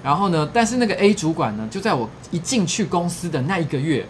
[0.05, 4.07] 然后呢，但是那个 A 主管呢，就在我一进去公司的那一个月，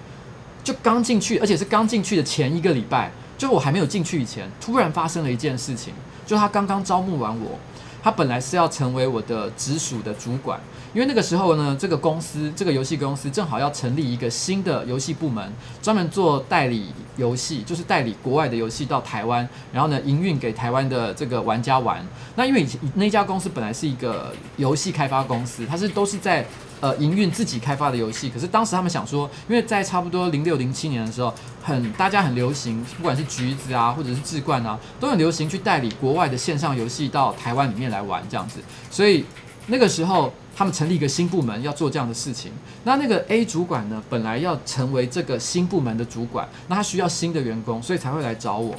[0.66, 5.94] 就刚进去，而且是刚进去的前一个礼拜，就我还没有进去以前，突然发生了一件事情，
[6.26, 7.56] 就他刚刚招募完我，
[8.02, 10.58] 他本来是要成为我的直属的主管。
[10.92, 22.04] 因为那个时候呢，这个公司这个游戏公司正好要成立一个新的游戏部门，专门做代理游戏，就是代理国外的游戏到台湾，然后呢营运给台湾的这个玩家玩。
[22.34, 26.44] 那因为以前那家公司本来是一个游戏开发公司，它是都是在
[26.80, 28.28] 呃营运自己开发的游戏。
[28.28, 38.60] 可是当时他们想说，因为在差不多零六零七年的时候，很大家很流行，不管是橘子啊或者是智冠啊，都很流行去代理国外的线上游戏到台湾里面来玩这样子。
[38.90, 39.24] 所以
[39.66, 40.32] 那个时候。
[40.58, 42.50] 他们成立一个新部门要做这样的事情，
[42.84, 48.74] 那那个 A 主管呢，本来要成为这个新部门的主管，那他需要新的员工，所以才会来找我。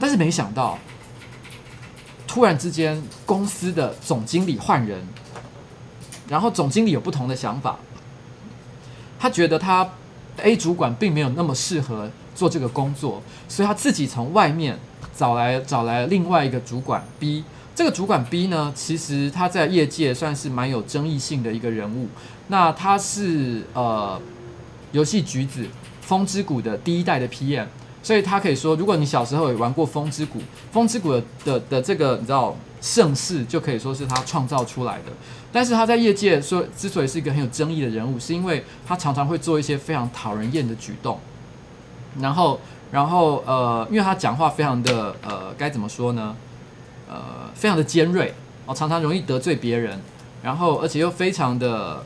[0.00, 0.76] 但是没想到，
[2.26, 5.00] 突然之间公司的总经理换人，
[6.30, 7.76] 然后总经理有不同的想法，
[9.18, 9.86] 他觉得他
[10.38, 14.78] A 主管并没有那么适合做这个工作，所以他自己从外面
[15.14, 17.44] 找来找来另外一个主管 B。
[17.74, 22.08] 这个主管 B 呢，其实他在业界算是蛮有争议性的一个人物。
[22.48, 24.20] 那他是呃，
[24.92, 25.66] 游戏橘子
[26.00, 27.66] 风之谷的第一代的 PM，
[28.02, 30.40] 所以他可以说，如果你小时候有玩过风之谷，
[30.72, 35.12] 风之谷的的，的这个你知道盛世，就可以说是他创造出来的。
[35.52, 41.18] 但是他在业界说，之所以是一个很有争议的人物，是因为他常常会做一些非常讨人厌的举动。
[42.20, 46.34] 然后，然后呃，因为他讲话非常的呃，该怎么说呢？
[47.08, 48.32] 呃，非常的尖锐
[48.66, 50.00] 哦，常常容易得罪别人，
[50.42, 52.04] 然后而且又非常的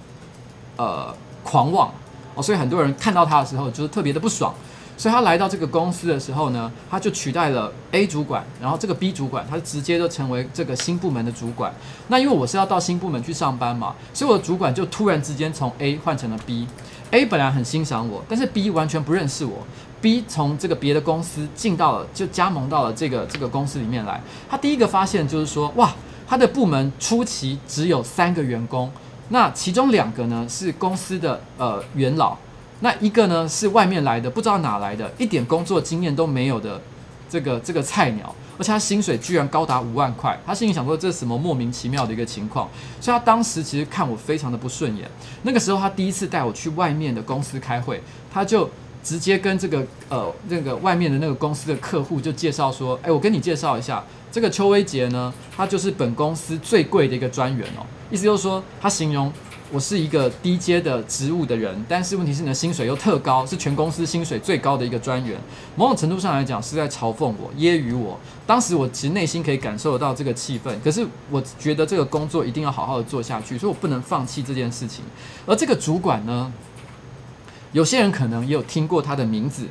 [0.76, 1.92] 呃狂妄
[2.34, 4.54] 哦，所以很多人看到他的时候就是特别的不爽。
[4.96, 11.72] 所以他来到这个公司的时候呢，他就取代了 A 主管，然后这个 B 主管，他直接就成为这个新部门的主管。
[12.08, 16.66] 那因为我是要到新部门去上班嘛，所以我的主管就突然之间从 A 换成了 B。
[17.10, 19.66] A 本来很欣赏我，但是 B 完全不认识我。
[20.00, 24.20] B 从这个别的公司进到了，就加盟到了这个这个公司里面来。
[24.50, 25.94] 他第一个发现就是说，哇，
[26.26, 28.90] 他的部门初期只有三个员工，
[29.28, 32.36] 那其中两个呢是公司的呃元老，
[32.80, 36.80] 那一个呢是外面来的，不知道哪来的，一点工作经验都没有的
[37.28, 40.38] 这个这个菜鸟，而且他薪水居然高达五万块。
[40.46, 42.68] 他心里想说，这是什么莫名其妙的一个情况？
[43.00, 45.10] 所以他当时其实看我非常的不顺眼。
[45.42, 48.68] 那个时候他第一次带我去外面的公司开会，他就。
[49.04, 57.84] 直接跟这个呃那个外面的那个公司的客户就介绍说，哎，我跟你介绍一下，这个邱威杰呢，他就是本公司最贵的一个专员哦。
[58.10, 59.30] 意思就是说，他形容
[59.74, 65.36] 我是一个低阶的职务的人，但是问题是你的薪水又特高，是全公司薪水最高的一个专员。
[65.74, 68.16] 某种程度上来讲，是在嘲讽我、揶揄我。
[68.46, 75.04] 当时我其实内心可以感受得到这个气氛，可是我觉得这个工作一定要好好的做下去，所以我不能放弃这件事情。
[75.44, 76.52] 而这个主管呢，
[77.72, 79.66] 有些人可能也有听过他的名字，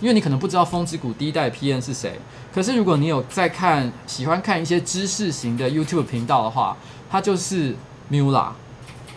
[0.00, 2.18] 因为你可能不知道风之谷第一代 P N 是谁。
[2.52, 6.76] 可是如果你有在看，喜欢看一些知识型的 YouTube 频道的话，
[7.08, 7.76] 他就是
[8.10, 8.48] Mula。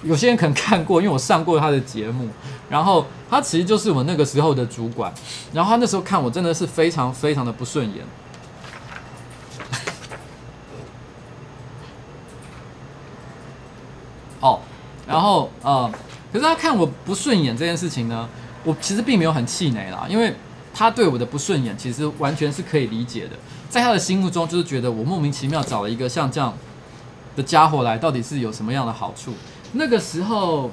[0.03, 2.27] 有些人可能看过，因为我上过他的节目。
[2.69, 5.13] 然后他其实就是我那个时候的主管。
[5.53, 8.05] 然后他那时候看我真的是非常非常的不顺眼。
[14.41, 14.59] 哦，
[15.07, 15.91] 然后呃。
[16.29, 18.27] 可是他看我不顺眼这件事情呢，
[18.65, 20.35] 我其实并没有很气馁啦，因为
[20.73, 23.31] 他对我的不顺眼其实完全是可以理解的，
[23.69, 26.53] 在他的心目中就是觉得我莫名其妙找了一个像这样
[27.37, 29.33] 的家伙来，到底是有什么样的好处？
[29.77, 30.71] 那个时候。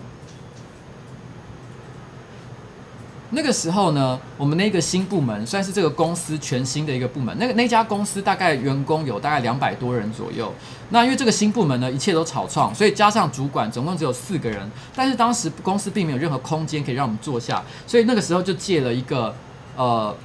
[3.31, 7.37] 那个时候呢，我们那个新部门算是这个公司全新的一个部门。
[7.37, 10.53] 那个那家公司大概员工有大概两百多人左右。
[10.91, 14.71] 那因为这个新部门呢，一切都草创，所以加上主管总共只有四个人。
[14.95, 19.35] 但是当时公司并没有任何空间可以让我们坐下，所以那个时候就借了一个
[19.75, 20.17] 呃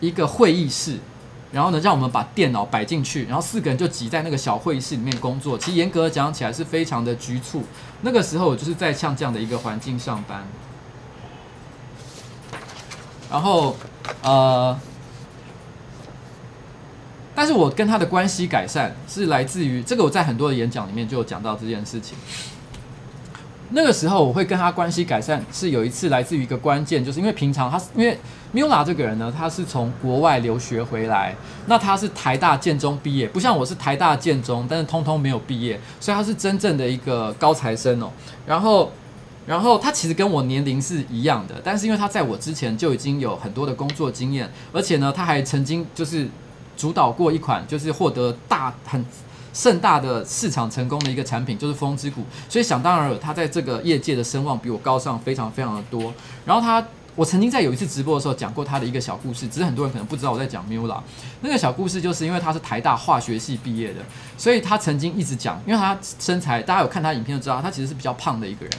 [0.00, 0.98] 一个会议室。
[1.50, 5.56] 然后呢，让我们把电脑摆进去，然后四个人就挤在那个小会议室里面工作。
[5.56, 7.64] 其实严格讲起来是非常的局促。
[8.02, 10.46] 那个时候我就是在像这样的一个环境上班。
[13.30, 13.76] 然后，
[14.22, 14.78] 呃，
[17.34, 22.16] 但是我跟他的关系改善是来自于这个，我在很多的演讲里面就有讲到这件事情。
[23.70, 28.18] 那个时候我会跟他关系改善，是有一次来自于一个关键，就是因为平常他因为
[28.54, 31.34] Mula 这个人呢，他是从国外留学回来，
[31.66, 38.10] 那他是台大建中毕业，不像我是台大建中，但是通通没有毕业，所以他是真正的一个高材生哦。
[38.46, 38.90] 然后。
[39.46, 46.28] 然后他其实跟我年龄是一样的，但是因为他在我之前就已经有很多的工作经验，而且呢，他还曾经就是
[46.76, 49.02] 主导过一款就是获得大很
[49.54, 52.22] 盛大的市场成功的一个产品，就是风之谷。
[52.46, 56.12] 所以想当然了，他在这个业界的声望比我高上非常非常的多。
[56.44, 56.86] 然后他，
[57.18, 61.00] 我曾经在有一次直播的时候讲过他的一个小故事，只是很多人可能不知道我在讲 Mula。
[61.40, 63.96] 那个小故事就是因为他是台大化学系毕业的，
[64.36, 68.72] 所以他曾经一直讲，因为他身材，大家有看他影片就知道，他其实是比较胖的一个人。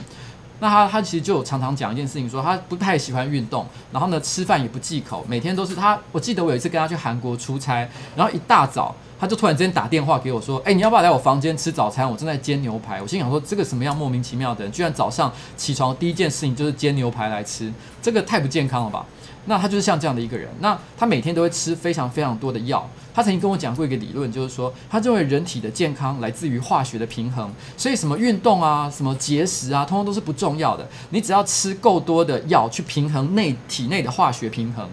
[0.58, 5.98] 那他他其实就常常讲一件事情，说他不太喜欢运动，然后呢，吃饭也不忌口，每天都是他。
[6.10, 12.10] 我记得我有一次跟他去韩国出差，然后一大早他就突然之间打电话给我说：“哎，你要不要来我房间吃早餐？
[12.10, 19.04] 我正在煎牛排。”我心想说：“这个什么样莫名其妙的人，居然早上起床第一件事情就是煎牛排来吃，这个太不健康了吧？”
[19.46, 20.48] 那他就是像这样的一个人。
[20.60, 22.88] 那他每天都会吃非常非常多的药。
[23.12, 30.86] 他曾经跟我讲过一个理论，就是说他认为人体的健康来自于化学的平衡，所以什么运动啊、什么节食啊，通通都是不重要的。
[31.08, 34.88] 你只要吃够多的药去平衡内体内的化学平衡，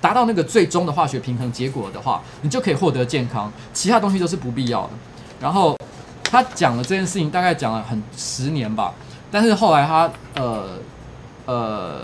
[0.00, 3.52] 达到那个最终的化学平衡结果的话，你就可以获得健康。
[3.72, 4.90] 其他东西都是不必要的。
[5.40, 5.76] 然后
[6.24, 8.94] 他讲了这件事情，大概讲了很十年吧。
[9.30, 10.78] 但是后来他呃
[11.46, 12.00] 呃。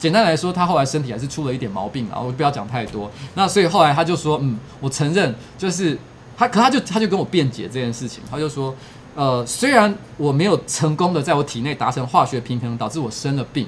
[0.00, 3.10] 简单来说，他后来身体还是出了一点毛病，然后我不要讲太多。
[3.34, 5.98] 那所以后来他就说：“嗯，我承认，就是
[6.36, 8.22] 他，可他就他就跟我辩解这件事情。
[8.30, 8.72] 他就说，
[9.16, 13.66] 呃，虽然我没有成功的在我体内达成化学平衡，导致我生了病，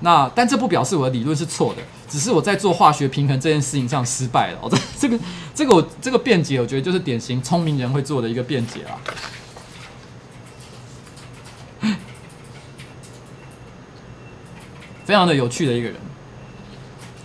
[0.00, 4.58] 那但这不表示我的理论是错的，只是我在做化学平衡这件事情上失败了。
[4.60, 5.18] 我这这个
[5.54, 8.98] 这个我这个辩解，我觉得就是典型聪明人会做的一个辩解啦。
[15.06, 15.96] ”非常的有趣的一个人，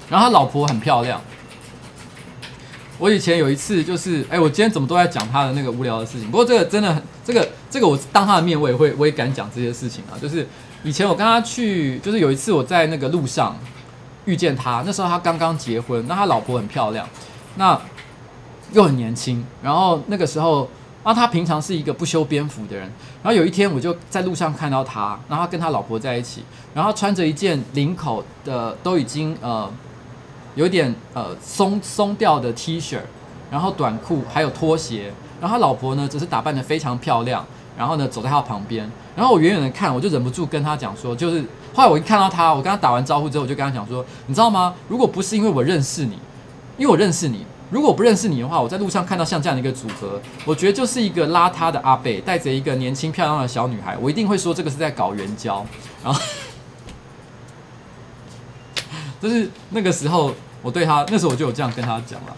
[0.09, 1.21] 然后他老婆很漂亮。
[2.99, 6.29] 我以前有一次就是，哎，我今天怎么都在讲他的那个无聊的事情？
[6.29, 10.13] 不过这个真的很，这个这个我当他的面我也会我也敢讲这些事情啊。
[10.21, 10.47] 就是
[10.83, 13.55] 以前我跟他去，就是有一次我在那个路上
[14.25, 17.07] 遇见他，那时候他刚刚结婚，那他老婆很漂亮，
[17.55, 17.79] 那
[18.73, 20.69] 又很年轻，然后那个时候。
[21.03, 22.83] 那他平常是一个不修边幅的人，
[23.23, 26.43] 然后有一天我就在路上看到他，然后他跟他老婆在一起，
[26.75, 29.67] 然后穿着一件领口的都已经呃
[30.53, 32.99] 有点呃松松掉的 T 恤，
[33.49, 37.43] 然后短裤还有拖鞋，然后他老婆呢只是打扮得非常漂亮，
[37.81, 44.75] 然后呢走在他旁边，然后我远远的看，我就忍不住跟他讲说，就是后来我一看到他，我跟他打完招呼之后，我就跟他讲说，你知道吗？
[44.87, 46.19] 如果不是因为我认识你，
[46.77, 47.43] 因为我认识你。
[47.71, 55.65] 如果不认识你的话，我在路上看到像这样的一个组合，我觉得就是一个邋遢的阿伯带着一个年轻漂亮的小女孩，我一定会说这个是在搞援交。
[56.03, 56.21] 然后，
[59.19, 62.37] 就是那个时候我对他，那时候我就有这样跟他讲了。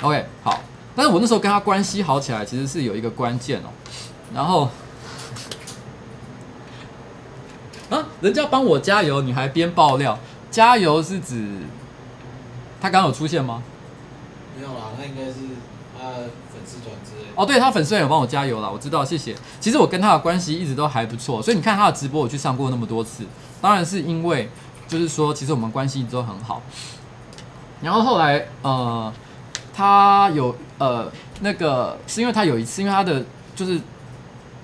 [0.00, 0.58] OK，好，
[0.96, 3.68] 但是我那时候跟他关系好起来，其实是有一个关键哦。
[4.34, 4.68] 然后，
[7.88, 10.18] 啊，人家帮我加油，你还边爆料，
[10.50, 11.58] 加油是指
[12.80, 13.62] 他刚刚有出现吗？
[14.56, 15.34] 没有啦，那应该是
[15.96, 16.16] 他的
[16.52, 17.28] 粉丝转之类。
[17.34, 19.34] 哦，对，他粉丝团有帮我加油啦，我知道，谢谢。
[19.60, 23.24] 其实我跟他的关系一直都还不错，所以你看他的直播，我去上过那么多次，
[23.60, 24.50] 当然是因为
[24.88, 26.60] 就是说，其实我们关系一直都很好。
[27.82, 29.12] 然后后来，呃，
[29.72, 31.10] 他有呃
[31.40, 33.24] 那个是因为他有一次，因为他的
[33.54, 33.80] 就是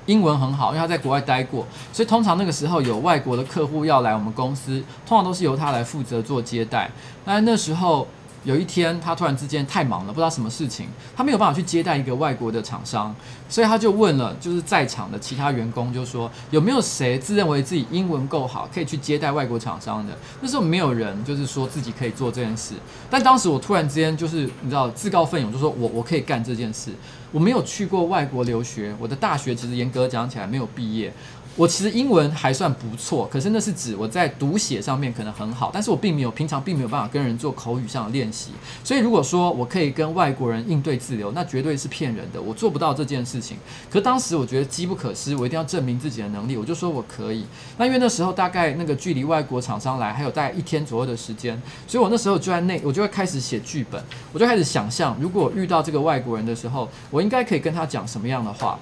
[0.07, 6.91] 英文很好，因为他在国外待过，所以通常那个时候有外国的客户要来我们公司，通常都是由他来负责做接待。
[7.25, 8.07] 但那时候。
[8.43, 13.15] 有一天，他突然之间太忙了，不知道什么事情，他没有办法去接待一个外国的厂商，
[13.51, 20.17] 所以他就问了，就是在场的其他员工，就说有没有谁自认为自己英文够好，可以去接待外国厂商的？
[20.41, 22.73] 那时候没有人，就是说自己可以做这件事。
[23.11, 26.93] 但当时我突然之间就是你知道自告奋勇，就说我我可以干这件事。
[27.33, 31.13] 我没有去过外国留学，我的大学其实严格讲起来没有毕业。
[31.57, 38.53] 我其实英文还算不错，可是那是指我在读写上面可能很好，但是我并没有平常并没有办法跟人做口语上的练习。
[38.83, 43.59] 所以如果说我可以跟外国人应对自流，那绝对是骗人的，我做不到这件事情。
[43.91, 47.45] 可当时我觉得机不可失，我一定要证明自己的能力，我就说我可以。
[47.77, 58.79] 那因为那时候大概那个距离外国厂商来还有大概一天左右的时间，所以我那时候就在那，我就会开始写剧本，我就开始想象，如果遇到这个外国人的时候，我应该可以跟他讲什么样的话。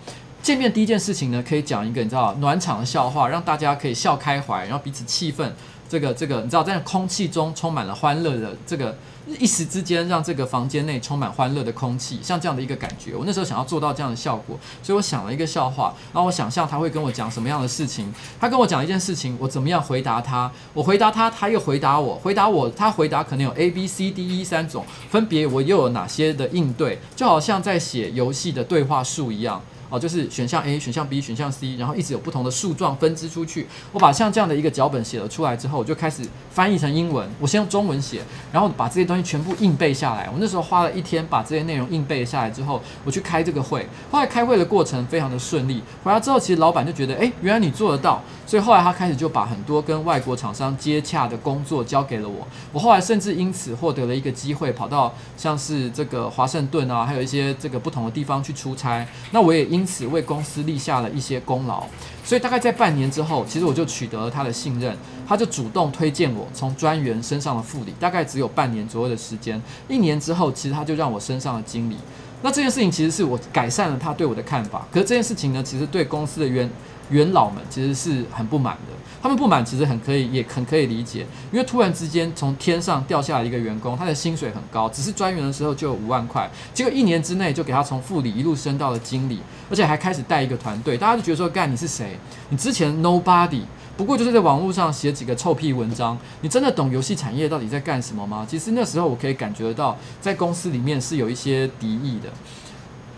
[0.48, 5.46] 见面第一件事情呢，可以讲一个你知道暖场的笑话，让大家可以笑开怀，然后彼此气氛，
[5.86, 8.96] 这个这个你知道在空气中充满了欢乐的这个。
[9.38, 13.14] 一时之间，让这个房间内充满欢乐的空气，像这样的一个感觉。
[13.14, 18.10] 我那时候想要做到这样的效果，所以我想了一个笑话，然后我想象他会跟我讲什么样的事情。
[18.40, 20.50] 他跟我讲一件事情，我怎么样回答他？
[20.72, 26.98] 我回答他，他又回答我，回答我，他回答可能有 A、B、C、D、E 三种，分别我又有哪些的应对？
[27.14, 29.60] 就好像在写游戏的对话术一样。
[29.88, 33.66] 哦，就是选项 A、选项 B、选项 C，然后一直有不同的树状分支出去。
[33.92, 37.28] 我把像这样的一个脚本写了出来之后，我就开始翻译成英文。
[37.40, 38.22] 我先用中文写，
[38.52, 40.28] 然后把这些东西全部硬背下来。
[40.32, 43.86] 我那时候花了一天把这些内容硬背下来之后，我去开这个会。
[44.10, 45.82] 后来开会的过程非常的顺利。
[46.04, 48.22] 回来之后，其实老板就觉得，哎，原来你做得到。
[48.46, 52.46] 所以后来他开始就把很多跟外国厂商接洽的工作交给了我。
[52.72, 59.06] 我后来甚至因此获得了一个机会，跑到像是这个华盛顿啊，还有一些这个不同的地方去出差。
[59.32, 61.84] 那我也因因此为公司立下了一些功劳，
[62.24, 69.62] 所以大概在半年之后，其实我就取得了他的信任，他就主动推荐我从专员升上了副理，大概只有半年左右的时间。
[69.86, 71.96] 一年之后，其实他就让我升上了经理。
[72.42, 76.68] 那这件事情其实是我改善了他对我的看法，可是这件事情呢，其实对公司的元
[77.10, 78.87] 元老们其实是很不满的。
[79.20, 92.16] 他们不满其实很可以，也很可以理解，因为突然之间从天上掉下来一个员工，他的薪水很高，只是专员的时候就有五万块，结果一年之内就给他从副理一路升到了经理，而且还开始带一个团队，大家就觉得说，干你是谁？
[92.50, 93.62] 你之前 nobody，
[93.96, 98.46] 不过就是在网络上写几个臭屁文章，你真的懂游戏产业到底在干什么吗？
[98.48, 102.28] 其实那时候我可以感觉得到，在公司里面是有一些敌意的。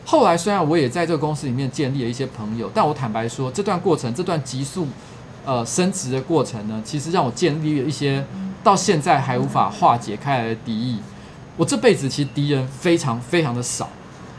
[0.07, 4.89] 后来虽然我也在这个公司里面建立了一些朋友，但我坦白说，这段过程，这段急速。
[5.45, 8.24] 呃，升职的过程呢，其实让我建立了一些
[8.62, 11.01] 到现在还无法化解开来的敌意。
[11.57, 13.88] 我这辈子其实敌人非常非常的少，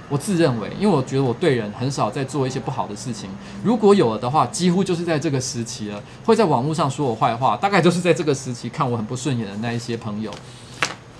[0.09, 3.29] 我自认为，因为我觉得我对人很少在做一些不好的事情。
[3.63, 10.31] 如果有了的话，几乎就是在这个时期了，会在网络上说我坏话，大概就是在这个时期看我很不顺眼的那一些朋友，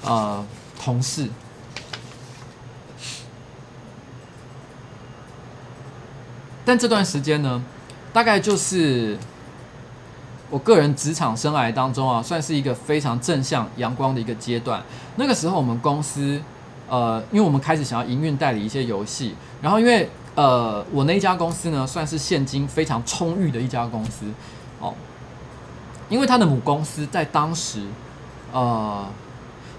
[0.03, 0.45] 呃，
[0.79, 1.27] 同事。
[6.63, 7.63] 但这段时间呢，
[8.13, 9.17] 大概就是。
[10.51, 14.83] 我个人职场生涯当中啊，算是一个非常正向、阳光的一个阶段。
[15.15, 16.39] 那个时候，我们公司，
[16.89, 24.25] 呃，因为我们开始想要营运代理一些游戏，然后因为呃，我那一家公司呢，算是现金非常充裕的一家公司
[24.81, 24.93] 哦。
[26.09, 27.83] 因为他的母公司在当时，
[28.51, 29.07] 呃，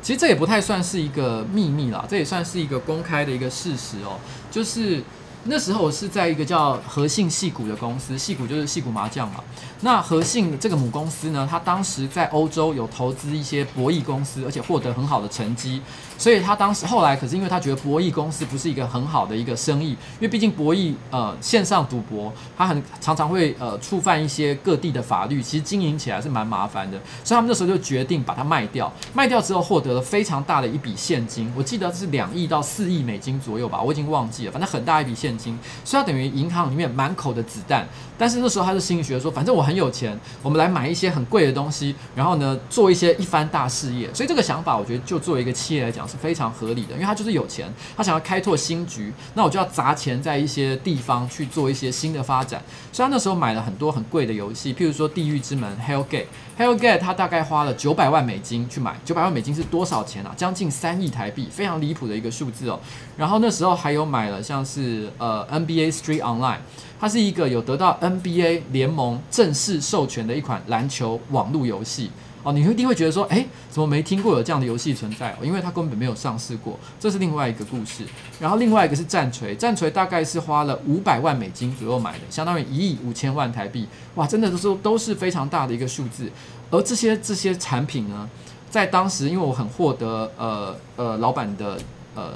[0.00, 4.18] 其实这也不太算是一个秘密啦，这也算是一个公开的一个事实哦，
[4.50, 5.02] 就是。
[5.44, 9.42] 那时候我是在一个叫和信戏谷的公司，戏谷就是戏谷麻将嘛。
[9.80, 15.82] 那和信这个母公司呢，它当时在欧洲有投资一些博弈公司，而且获得很好的成绩。
[16.16, 26.96] 所以他当时后来，可是因为他觉得博弈公司不是一个很好的一个生意，因为毕竟博弈呃线上赌博，它很常常会呃触犯一些各地的法律，其实经营起来是蛮麻烦的。
[27.24, 28.92] 所以他们那时候就决定把它卖掉。
[29.12, 35.58] 卖掉之后获得了非常大的一笔现金，我记得是两亿到四亿美金左右吧，我已经忘记了，反正很大一笔现金。
[35.84, 37.86] 所以他等于银行里面满口的子弹。
[38.18, 44.12] 但是那时候他是心里觉得说，反正我很有钱，我们来买一些很贵的东西，然后呢做一些一番大事业。
[44.14, 52.62] 所以这个想法，我觉得就作为一个企业来讲是非常合理的，因为他就是有钱，他想要开拓新局，那我就要砸钱在一些地方去做一些新的发展。
[52.92, 56.26] 所以那时候买了很多很贵的游戏，譬如说《地狱之门》（Hell Gate）
[56.58, 60.32] hell get 他大概花了九百万美金去买，九百万美金是多少钱啊？
[60.36, 62.78] 将近三亿台币，非常离谱的一个数字哦。
[63.16, 66.58] 然后那时候还有买了像是呃 NBA Street Online。
[67.00, 72.08] 它是一个有得到 NBA 联盟正式授权的一款篮球网络游戏
[72.42, 75.36] 哦，你一定会觉得说，诶，怎么没听过有这样的游戏存在？
[75.42, 78.04] 因为它根本没有上市过，这是另外一个故事。
[78.40, 83.86] 然后另外一个是战锤，战锤大概是花了五百万美金左右买的，相当于一亿五千万台币，
[84.16, 86.30] 哇，真的都是都是非常大的一个数字。
[86.70, 88.28] 而这些这些产品呢，
[88.70, 91.78] 在当时因为我很获得呃呃老板的
[92.14, 92.32] 呃。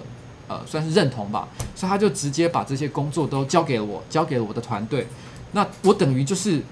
[0.49, 5.05] 呃，算是认同吧，所以他就直接把这些工作都交给了我，交给了我的团队。
[5.51, 6.63] 那我等于就是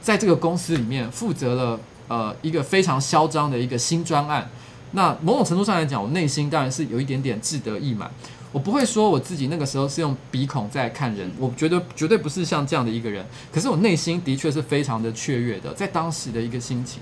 [0.00, 1.78] 在这个公司里面负责了
[2.10, 4.50] 呃一个非常嚣张的一个新专案。
[4.90, 8.10] 那某种程度上来讲，我内心当然是有一点点志得意满。
[8.50, 13.24] 我不会说我自己那个时候是用鼻孔在看人，我觉得绝对不是像这样的一个人。
[13.52, 17.00] 可是我内心的确是非常的雀跃的，在当时的一个心情。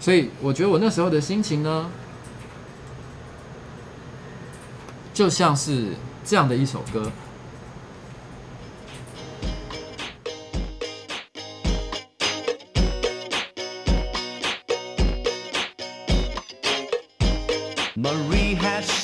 [0.00, 1.88] 所以我觉得我那时候的心情呢，
[5.14, 5.92] 就像是
[6.24, 7.12] 这样的一首歌。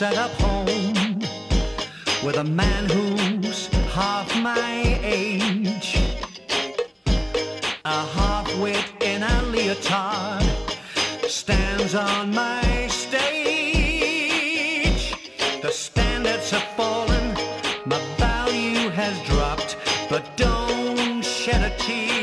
[0.03, 1.21] Set up home
[2.27, 5.97] with a man who's half my age,
[7.85, 10.43] a half-wit in a leotard
[11.29, 13.35] stands on my stage.
[15.63, 17.37] The standards have fallen,
[17.87, 19.77] my value has dropped,
[20.11, 22.22] but don't shed a tear.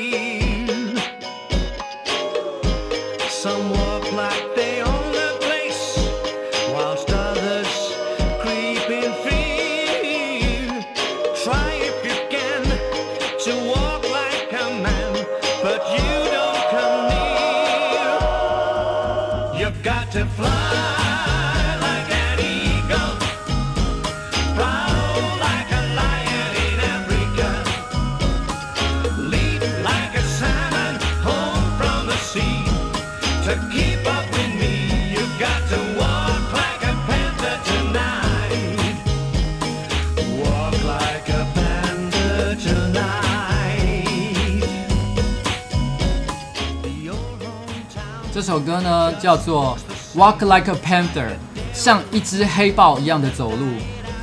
[48.39, 49.77] 这首歌呢叫做《
[50.19, 51.37] Walk Like a Panther》，
[51.73, 53.67] 像一只黑豹一样的走路；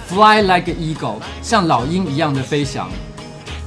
[0.07, 2.89] Fly Like an Eagle，像老鹰一样的飞翔。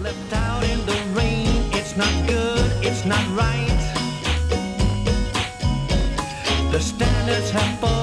[0.03, 3.72] Left out in the rain, it's not good, it's not right.
[6.70, 7.97] The standards have fallen,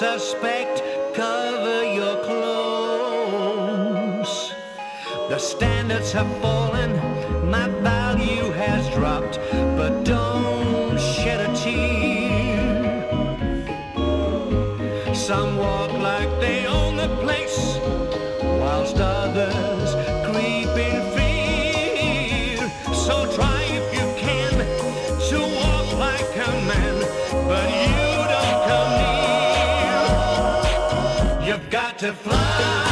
[0.00, 0.69] Suspect
[32.00, 32.89] to fly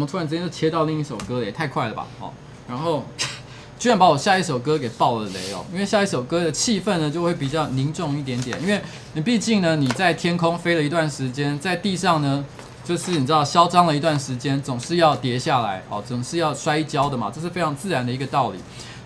[0.00, 1.44] 么突然之间就切到另一首歌了？
[1.44, 2.06] 也太快了吧！
[2.18, 2.32] 哦，
[2.66, 3.04] 然后
[3.78, 5.64] 居然把我下一首歌给爆了雷哦！
[5.72, 8.80] 因为下一首歌的气氛呢就会比较凝重一点点，因为
[9.12, 12.44] 你毕竟呢你在天空飞了一段时间，在地上呢
[12.84, 18.58] 就是你知道嚣张了一段时间，总是要跌下来哦，总是要摔跤的嘛，这是非常自然的一个道理。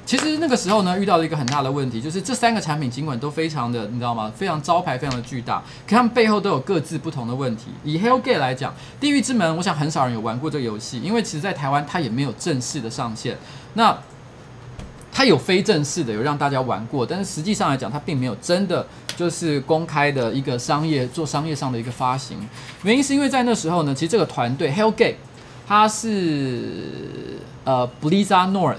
[0.07, 4.31] 其实那个时候呢，遇到了一个很大的问题，就是这三个产品尽管都非常的，你知道吗？
[4.37, 7.69] 非常招牌，非常的巨大，可他们背后都有各自不同的问题。
[7.83, 13.39] 以 Hellgate 来讲，《地狱之门》，我想很少人有玩过这个游戏，因为其实在台湾它也没有正式的上线。
[13.73, 13.97] 那
[15.11, 18.87] 它有非正式的，有让大家玩过，但是实际上来讲，它并没有真的
[19.17, 22.37] 就是公开的一个商业做商业上的一个发行。
[22.83, 25.15] 原因是因为在那时候呢，其实这个团队 Hellgate
[25.67, 28.77] 它是呃 Blizzard North。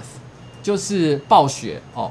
[0.66, 2.10] 就是暴雪哦，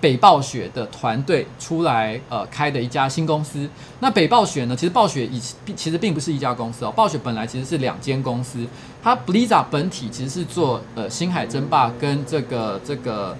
[0.00, 3.68] 北暴雪的团队出来呃开的一家新公司。
[4.00, 5.38] 那北暴雪呢，其实暴雪以
[5.76, 8.66] 其实并不是一家公司哦，暴雪本来其实是两间公司。
[9.02, 13.36] 它 Blizzard 本体其实是做呃星海争霸跟这个这个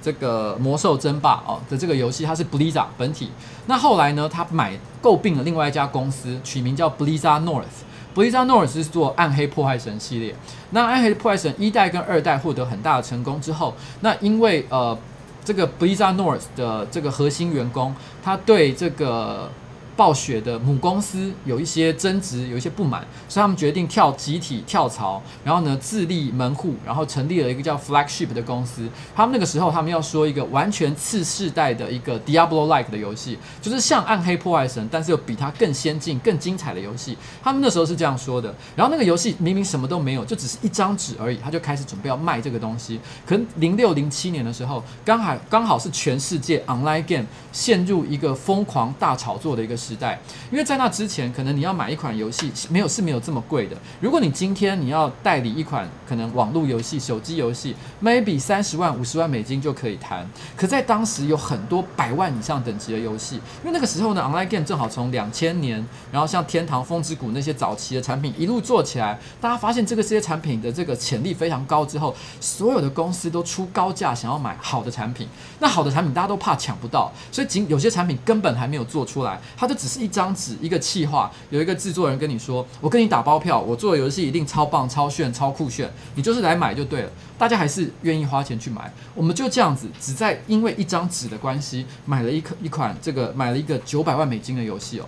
[0.00, 3.28] 这个魔兽争霸哦的这个游戏，它是 Blizzard 本体。
[3.66, 4.72] 那后来呢，他买
[5.02, 7.84] 购并了另外一家公司，取名叫 Blizzard North。
[8.14, 10.34] Blizzard North 是做暗黑破坏神系列，
[10.70, 14.96] 那暗黑破坏神一代跟二代获得很大的成功之后，那因为呃
[15.44, 19.50] 这个 Blizzard North 的这个核心员工，他对这个。
[19.96, 28.88] 暴雪的母公司有一些争执，有一些不满，所以他们决定跳集体跳槽，然后呢自立门户，然后成立了一个叫 Flagship 的公司。
[29.14, 37.16] 他们那个时候，他们要说一个完全次世代的一个 Diablo-like 的游戏，就是像暗黑破坏神，但是又比它更先进、更精彩的游戏。
[37.40, 38.52] 他们那时候是这样说的。
[38.74, 42.98] 然后那个游戏明明什么都没有，就只是一张纸而已，他就开始准备要卖这个东西。
[43.24, 49.76] 可能零六零七年的时候，刚好刚好是全世界 Online Game 陷入一个疯狂大炒作的一个。
[49.84, 50.18] 时代，
[50.50, 53.76] 因为在那之前，可能你要买一款游戏，没有是没有这么贵的。
[54.00, 60.26] 如果你今天你要代理一款可能网络游戏、手机游戏，maybe 三十万、五十万美金就可以谈。
[60.56, 75.28] 可在当时有很多百万以上等级的游戏，因为那个时候呢，online game 正好从两千年，然后像天堂、风之谷那些早期的产品一路做起来，大家发现这个这些产品的这个潜力非常高之后，所有的公司都出高价想要买好的产品。
[75.58, 88.92] 那好的产品大家都怕抢不到，所以仅有些产品根本还没有做出来，它就只是一张纸，一个企划，有一个制作人跟你说：“我跟你打包票，我做的游戏一定超棒、超炫、超酷炫，你就是来买就对了。”大家还是愿意花钱去买。
[89.14, 95.06] 我们就这样子，只在因为一张纸的关系，买了一颗一款这个买了一个九百万美金的游戏哦。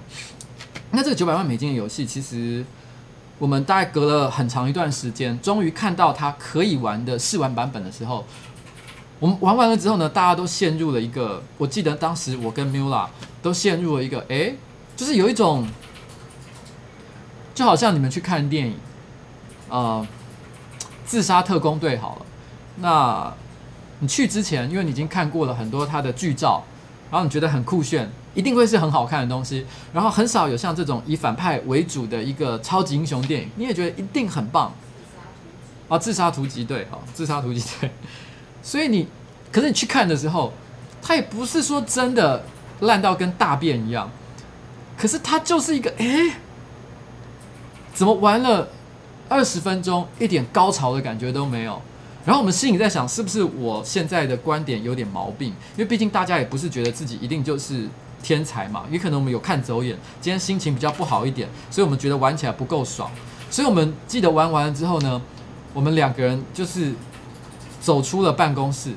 [0.91, 2.64] 那这个九百万美金的游戏，其实
[3.39, 8.25] 我们大概隔了很长一段时间，终于看到它可以玩的试玩版本的时候。
[9.19, 13.07] 我们玩完了之后呢，大家都陷入了一个，我记得当时我跟 Mula
[13.41, 14.57] 都陷入了一个，诶，
[14.95, 15.67] 就是有一种，
[17.55, 18.77] 就好像你们去看电影，
[19.71, 20.07] 呃，
[21.07, 22.27] 自杀特工队好了，
[22.77, 23.33] 那
[24.01, 26.62] 你去之前，因为你已经看过了很多它的剧照，
[27.11, 29.64] 然后你觉得很酷炫，一定会是很好看的东西，
[29.95, 34.71] 然后很少有像这种以反派为主的一个超级英雄电影，你也觉得一定很棒，
[35.89, 37.91] 啊，自杀突击队啊，自杀突击队。
[38.67, 39.07] 所以你，
[39.53, 40.53] 可是你去看的时候，
[41.01, 42.43] 它也不是说真的
[42.81, 44.11] 烂到跟大便一样，
[44.99, 46.33] 可是它就是一个，诶，
[47.95, 48.69] 怎么玩了
[49.29, 51.81] 二十分钟，一点高潮的感觉都没有？
[52.25, 55.51] 然后我们心里在想，是不是我现在的观点有点毛病？
[55.77, 57.89] 因为毕竟大家也不是觉得自己一定就是
[58.21, 63.09] 天才嘛，也可能我们有看走眼，今天心情比较不好一点，所以我们觉得玩起来不够爽。
[63.49, 65.23] 所以我们记得玩完了之后呢，
[65.73, 66.93] 我们两个人就是。
[67.87, 68.91] 走出了办公室，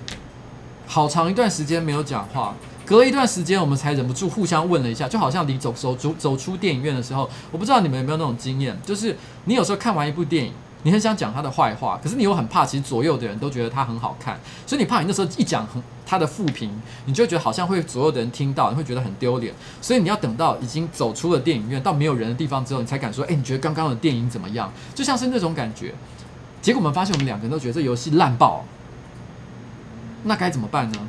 [0.88, 2.56] 好长一段时间没有讲话。
[2.88, 9.16] 隔了一段时间，我们才忍不住互相问了一下，就好像你走走走走出电影院的时候，我不知道你们有没有那种经验，就是
[9.46, 16.72] 你有时候看完一部电影，你很想讲他的坏话，可是你又很怕，其实左右的人都觉得他很好看，所以你怕你那时候一讲很他的负评，
[17.06, 24.74] 你就觉得好像会左右的人听到，你会觉得很丢脸，所以你要等到已经走出了电影院到没有人的地方之后，你才敢说，哎，你觉得刚刚的电影怎么样？
[24.96, 25.94] 就像是那种感觉。
[26.60, 28.66] 结果我们发现，我们两个人都觉得这游戏烂爆。
[30.24, 31.00] 那该怎么办呢？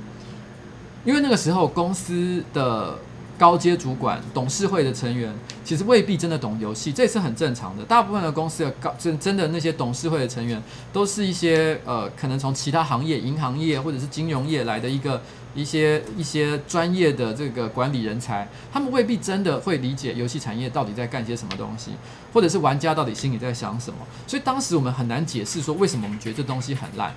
[1.05, 2.99] 因为那个时候公司的
[3.39, 5.35] 高阶主管、董事会的成员
[5.65, 7.83] 其实未必真的懂游戏，这也是很正常的。
[7.85, 15.23] 大部分的公司的高真真的那些董事会的成员，都是一些呃，可能从其他行业、银行业或者是金融业来的一个
[15.55, 21.93] 一些一些专业的这个管理人才，他们未必真的会理解游戏产业到底在干些什么东西，
[22.35, 23.97] 或者是玩家到底心里在想什么。
[24.27, 27.15] 所以当时我们很难解释说为什么我们觉得这东西很烂。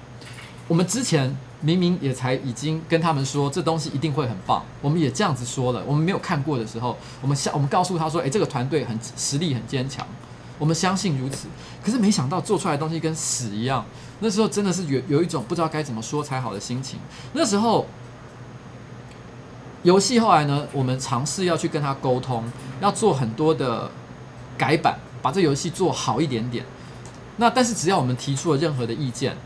[0.74, 5.84] 我们之前明明也才已经跟他们说这东西一定会很棒，我们也这样子说了。
[5.86, 10.04] 我们没有看过的时候，我们相我们告诉他说：“诶，这个团队很实力很坚强，
[10.58, 11.48] 我们相信如此。”
[11.86, 13.86] 可是没想到做出来的东西跟屎一样。
[14.20, 16.98] 那时候真的是有有一种不知道该怎么说才好的心情。
[17.34, 17.86] 那时候
[19.84, 22.44] 游戏后来呢，我们尝试要去跟他沟通，
[22.82, 23.92] 要做很多的
[24.58, 26.66] 改版，把这游戏做好一点点。
[27.38, 29.38] 那但是只要我们提出了任何的意见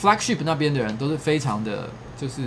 [0.00, 2.40] ，Flagship 那边的人都是非常的，就是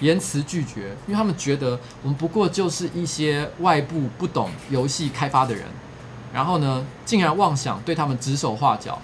[0.00, 5.64] 言辞拒绝，因为他们觉得我们不过就是一些外部不懂游戏开发的人，
[6.32, 9.00] 然后呢，竟然妄想对他们指手画脚。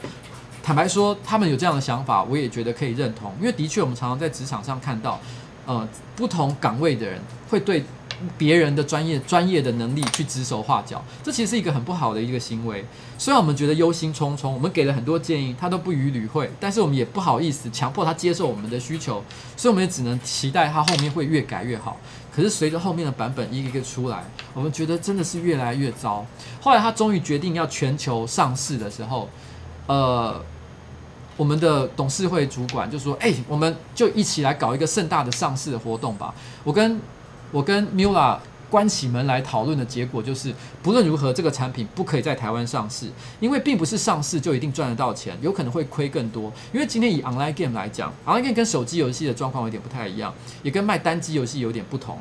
[0.63, 5.19] 坦白说，他们有这样的想法，我也觉得可以认同，因为的确我们常常在职场上看到，
[5.67, 7.85] 呃，不同岗位的人会对。
[8.39, 12.85] 别人的专业专业的能力去指手画脚，这其实是一个很不好的一个行为。
[13.19, 19.23] 虽然我们觉得忧心忡忡，我们给了很多建议，他都不予理会，但是我们也不好意思强迫他接受我们的需求，
[19.57, 21.99] 所以我们也只能期待他后面会越改越好。
[22.35, 26.25] 可是随着后面的版本一个一个出来，我们觉得真的是越来越糟。
[26.61, 29.29] 后来他终于决定要全球上市的时候，
[29.87, 30.43] 呃，
[31.37, 36.99] 我们的董事会主管就说：“哎，我们就一起来搞一个盛大的上市的活动吧。”我跟
[37.53, 38.39] 我跟 Mula
[38.71, 46.51] 关起门来讨论的结果就是，不论如何，这个产品不可以在台湾上市，因为并不是上市就一定赚得到钱，有可能会亏更多。
[46.73, 50.33] 因为今天以 online game 来讲，online game 跟手机游戏的状况有点不太一样，
[50.63, 52.19] 也跟卖单机游戏有点不同。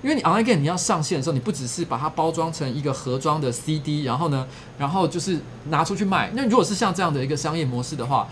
[0.00, 4.46] 因为你 online game 你要上线的时候，你不只是把它包装成一个盒装的 CD，然后呢，
[4.78, 5.38] 然后就是
[5.70, 6.30] 拿出去卖。
[6.34, 8.28] 那如果是像这样的一个商业模式的话，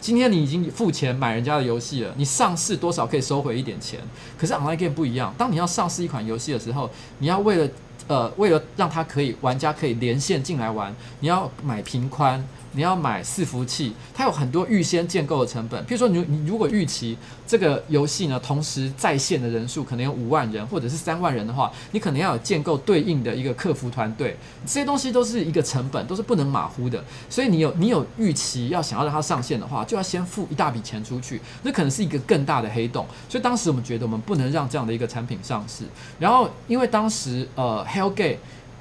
[0.00, 4.00] 今天你已经付钱买人家的游戏了，你上市多少可以收回一点钱。
[4.38, 6.88] 可是 online game 不一样，当你要上市一款游戏的时候，
[7.18, 7.68] 你要为了
[8.08, 12.42] 呃为了让它可以玩家可以连线进来玩，你要买平宽。
[12.72, 15.84] 你要买伺服器，它有很多预先建构的成本。
[15.86, 27.02] 譬如说你，你你如果预期这个游戏呢，同时在线的人数可能有五万人或者是三万人的话，你可能要有建构对应的一个客服团队，这些东西都是一个成本，都是不能马虎的。
[27.28, 33.04] 所以你有你有预期要想要让它上线的话，就要先付一大笔钱出去，那可能是一个更大的黑洞。
[33.28, 35.82] 所以当时我们觉得我们不能让这样的一个产品上市。
[36.20, 38.36] 然后因为当时呃，Hellgate，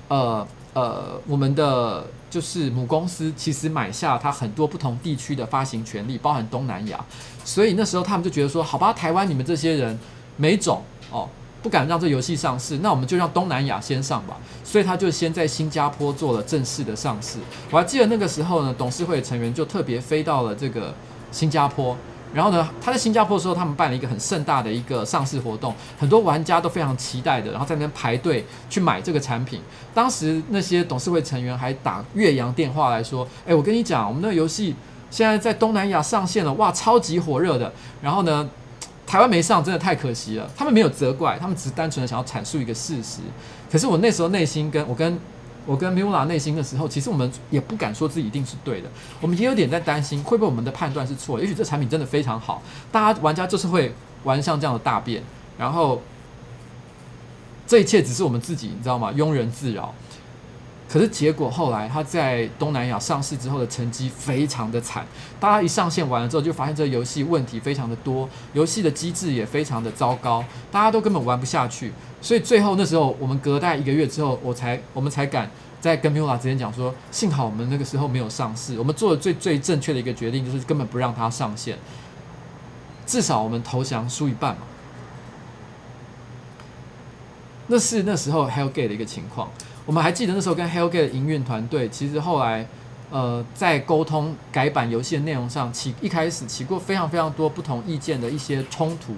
[0.10, 2.06] 呃呃，我们的。
[2.30, 7.04] 就是母公司其实买下它很多不同地区的发行权利，包含东南亚，
[7.44, 9.98] 所以那时候他们就觉得说，好吧，台湾你们这些人
[10.38, 11.28] 没种哦，
[11.62, 14.38] 不敢让这游戏上市，那我们就让东南亚先上吧。
[14.64, 17.40] 所以他就先在新加坡做了正式的上市。
[17.72, 20.94] 我还记得那个时候呢，董事会的成员就特别飞到了这个
[21.32, 21.98] 新加坡。
[22.34, 29.60] 然后呢，他在新加坡的时候，他们办了一个很盛大的一个上市活动，很多玩家都非常期待的，然后在那边排队去买这个产品。
[29.94, 34.76] 当时那些董事会成员还打越洋电话来说：“哎，我跟你讲，我们那个游戏
[35.10, 38.48] 现在在东南亚上线了，哇，超级火热的。”然后呢，
[39.08, 40.48] 台湾没上，真的太可惜了。
[40.56, 43.22] 他们没有责怪，他们只是单纯的想要阐述一个事实。
[43.72, 45.20] 可是我那时候内心跟我跟。
[45.70, 48.90] 我跟 Mila 内心的时候，其实我们也不敢说自己一定是对的，
[49.22, 51.40] 我们也有点在担心，会不会我们的判断是错？
[51.40, 53.94] 也许这产品真的非常好，大家玩家就是会
[54.24, 55.22] 玩像这样的大便，
[55.60, 56.02] 然后
[57.68, 59.14] 这一切只是我们自己，你知道吗？
[59.16, 59.94] 庸人自扰。
[60.92, 65.06] 可是结果后来，他在东南亚上市之后的成绩非常的惨。
[65.40, 71.94] 大家一上线玩了之后，就发现这个游戏问题非常的多，游戏的机制也非常的糟糕，大家都根本玩不下去。
[72.24, 81.78] 所以最后那时候，我们隔代一个月之后，我才我们才敢在跟 Mula 之间讲说，幸好我们那个时候没有上市，我们做的最最正确的一个决定就是根本不让它上线，
[83.06, 84.62] 至少我们投降输一半嘛。
[87.68, 89.52] 那是那时候 Hellgate 的一个情况。
[89.86, 92.68] 我们还记得那时候跟 Hellgate 的营运团队，其实后来，
[93.10, 99.16] 呃，在沟通改版游戏的内容上起一开始起过非常非常多不同意见的一些冲突。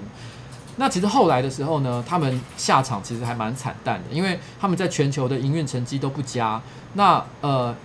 [0.78, 6.62] 那其实后来的时候呢，他们下场其实还蛮惨淡的，因为他们在全球的营运成绩都不佳。
[6.94, 7.76] 那呃，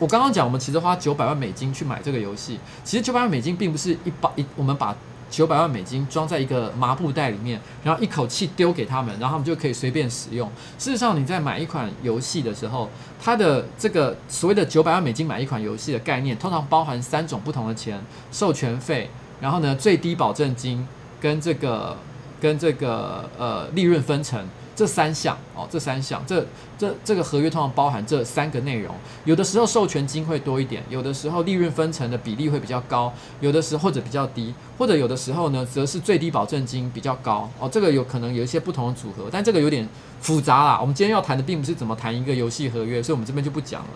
[0.00, 4.96] 我刚刚讲，我们其实花九百万美金去买这个游戏，其实九百万美金并不是一把一，我们把。
[5.32, 10.46] 九百万美金装在一个麻布袋里面，然后一口气丢给他们，然后他们就可以随便使用。
[10.78, 17.98] 事实上，你在买一款游戏的时候，它的这个所谓的九百万美金买一款游戏的概念，通常包含三种不同的钱：
[18.30, 19.08] 授权费，
[19.40, 20.86] 然后呢最低保证金，
[21.18, 21.96] 跟这个
[22.38, 24.46] 跟这个呃利润分成。
[24.74, 26.46] 这三项哦，这三项，这
[26.78, 28.94] 这这个合约通常包含这三个内容。
[29.24, 37.68] 有的时候授权金会多一点，有的时候利润分成的比例会比较高，有的时候或者比较低，或者有的时候呢，则是最低保证金比较高哦。
[37.68, 39.86] 这个有可能有一些不同的组合，但这个有点
[40.20, 40.78] 复杂啦。
[40.80, 43.90] 我们今天要谈的并不是怎么谈一个游戏合约，所以我们这边就不讲了。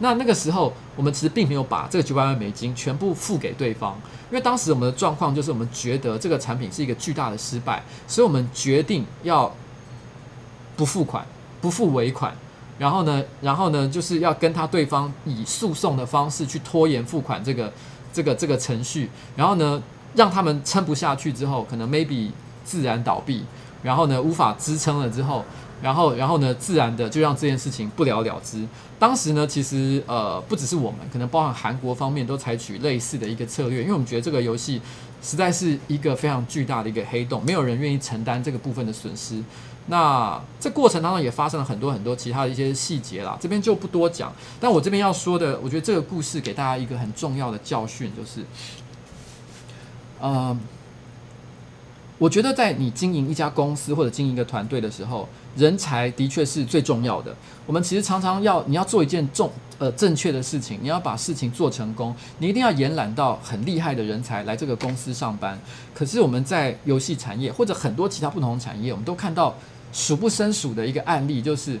[0.00, 3.98] 那那个时候，我们其实并没有把这个九百万美金全部付给对方，
[4.30, 9.50] 因为当时我们的状况就是我们觉得这个产品是一个巨大的失败，所以我们决定要。
[10.80, 11.22] 不付款，
[11.60, 12.34] 不付尾款，
[12.78, 17.70] 然后呢，然后呢，就是要跟他对方以诉讼的方式去拖延付款这个
[18.10, 19.82] 这个这个程序，然后呢，
[20.14, 22.30] 让他们撑不下去之后，可能 maybe
[22.64, 23.44] 自然倒闭，
[23.82, 25.44] 然后呢，无法支撑了之后，
[25.82, 28.66] 然后然后呢，自然的就让这件事情不了了之。
[28.98, 34.80] 当时呢，其实呃，不只是我们，可能包含韩国方面都采取类似的一个策略，因为我们觉得这个游戏
[35.22, 39.42] 实在是一个非常巨大的一个黑洞，没有人愿意承担这个部分的损失。
[39.90, 44.32] 那这过程当中也发生了很多很多其他的一些细节啦，这边就不多讲。
[44.60, 48.46] 但我这边要说的，我觉得这个故事给大家一个很重要的教训，就是，
[50.20, 50.56] 呃，
[52.18, 57.34] 我觉得在你经营一家公司或者经营一个团队的时候，人才的确是最重要的。
[57.66, 65.58] 我们其实常常要你要做一件重呃正确的事情，你要把事情做成功，你一定要延揽到很厉害的人才来这个公司上班。
[65.92, 69.52] 可是我们在游戏产业或者很多其他不同的产业，我们都看到。
[69.92, 71.78] 数不胜数的一个案例，就是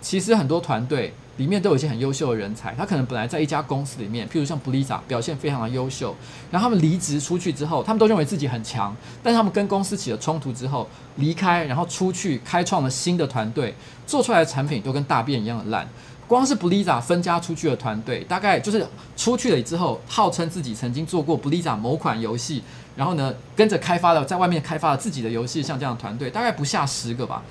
[0.00, 6.14] 其实很多团队里面都有一些很优秀的人才，他可能本来在一家公司里面，譬如像 Blizzard 表现非常的优秀，
[6.50, 13.74] 然后他们离职出去之后，他们都认为自己很强，但他们跟公司起了冲突之后离开，然后出去开创了新的团队，
[14.06, 15.88] 做出来的产品都跟大便一样的烂。
[16.28, 18.86] 光是 Blizzard 分家出去的团队，大概就是
[19.16, 22.62] 出去了之后，号称自己曾经做过 Blizzard 某款游戏。
[22.96, 27.42] 然后呢，跟着开发了，在外面开发了自己的游戏，像这样的团队大概不下十个吧，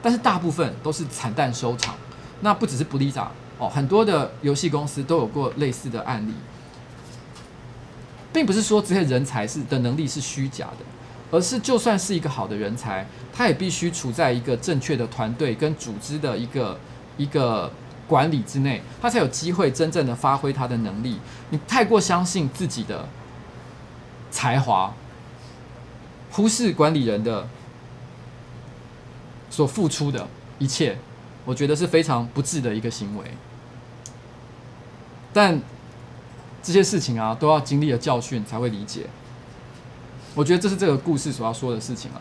[0.00, 1.94] 但是大部分都是惨淡收场。
[2.40, 3.28] 那不只是 Blizzard
[3.58, 6.32] 哦，很多的游戏公司都有过类似的案例，
[8.32, 10.84] 并不是说这些人才是的能力是虚假的，
[11.30, 16.78] 而是就算是一个好的人才，他也必须处在一个正确的团队跟组织的一个
[17.16, 17.70] 一个
[18.06, 21.18] 管理之内，他才有机会真正的发挥他的能力。
[21.50, 23.06] 你太过相信自己的。
[24.34, 24.92] 才华，
[26.32, 27.48] 忽视管理人的
[29.48, 30.28] 所付出的
[30.58, 30.98] 一切，
[31.44, 33.24] 我觉得是非常不智的一个行为。
[35.32, 35.62] 但
[36.64, 39.06] 这些事情啊，都要经历了教训才会理解。
[40.34, 42.20] 我觉得这是这个故事所要说的事情啊。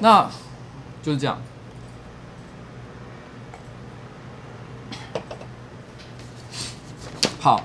[0.00, 0.28] 那
[1.00, 1.40] 就是这样。
[7.38, 7.62] 好。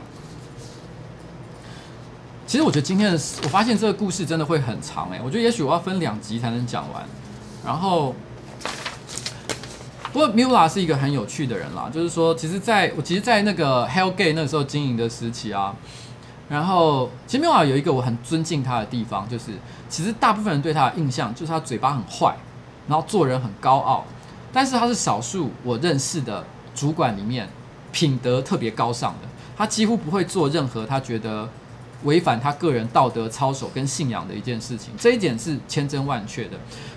[2.49, 7.05] 其实我觉得今天的，我发现这个故事真的会很长哎，我觉得也许我要分两集才能讲完。
[7.63, 8.15] 然后，
[10.11, 15.75] 不过 Miula 是一个很有趣的人啦，就是说，其实在我其实，在那个 Hellgate 那个时候经营的时期啊，
[16.49, 19.51] 然后其实 Miula 有一个我很尊敬他的地方，就是
[19.87, 22.35] 其实大部分人对他的印象就是他嘴巴很坏，
[22.87, 24.03] 然后做人很高傲，
[24.51, 26.43] 但是他是少数我认识的
[26.73, 27.47] 主管里面
[27.91, 31.47] 品德特别高尚的，他几乎不会做任何他觉得。
[32.03, 36.51] 违反他个人道德操守跟信仰的一件事情，这一点是千真万确的。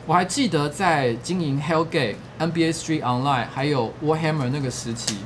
[0.07, 5.16] 我还记得在经营 Hellgate、NBA Street Online 还有 Warhammer 那个时期，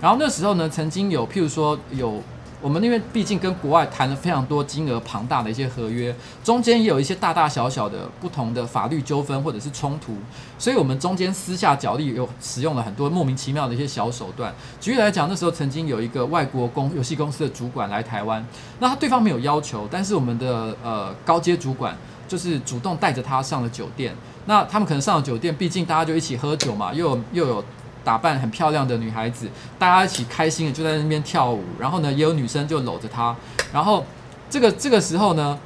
[0.00, 2.22] 然后那时候呢，曾经有譬如说有。
[2.66, 6.12] 我们因为毕竟跟国外谈了非常多金额庞大的一些合约，
[6.42, 10.16] 中间也有一些大大小小的不同的法律纠纷或者是冲突，
[10.58, 14.52] 所以我们中间私下角力有使用了很多莫名其妙的一些小手段。
[14.80, 18.44] 举例来讲，那时候曾经有一个外国公游戏公司的主管来台湾，
[18.80, 21.96] 那他对方没有要求，但是我们的呃高阶主管
[22.26, 24.12] 就是主动带着他上了酒店。
[24.46, 27.64] 那他们可能上了酒店，毕竟大家就一起喝酒嘛，又有又有。
[28.06, 29.48] 打扮很漂亮的女孩子，
[29.80, 33.34] 大家一起开心的就在那边跳舞，然后呢，也有女生就搂着她，
[33.72, 34.04] 然后
[34.48, 35.58] 这个这个时候呢，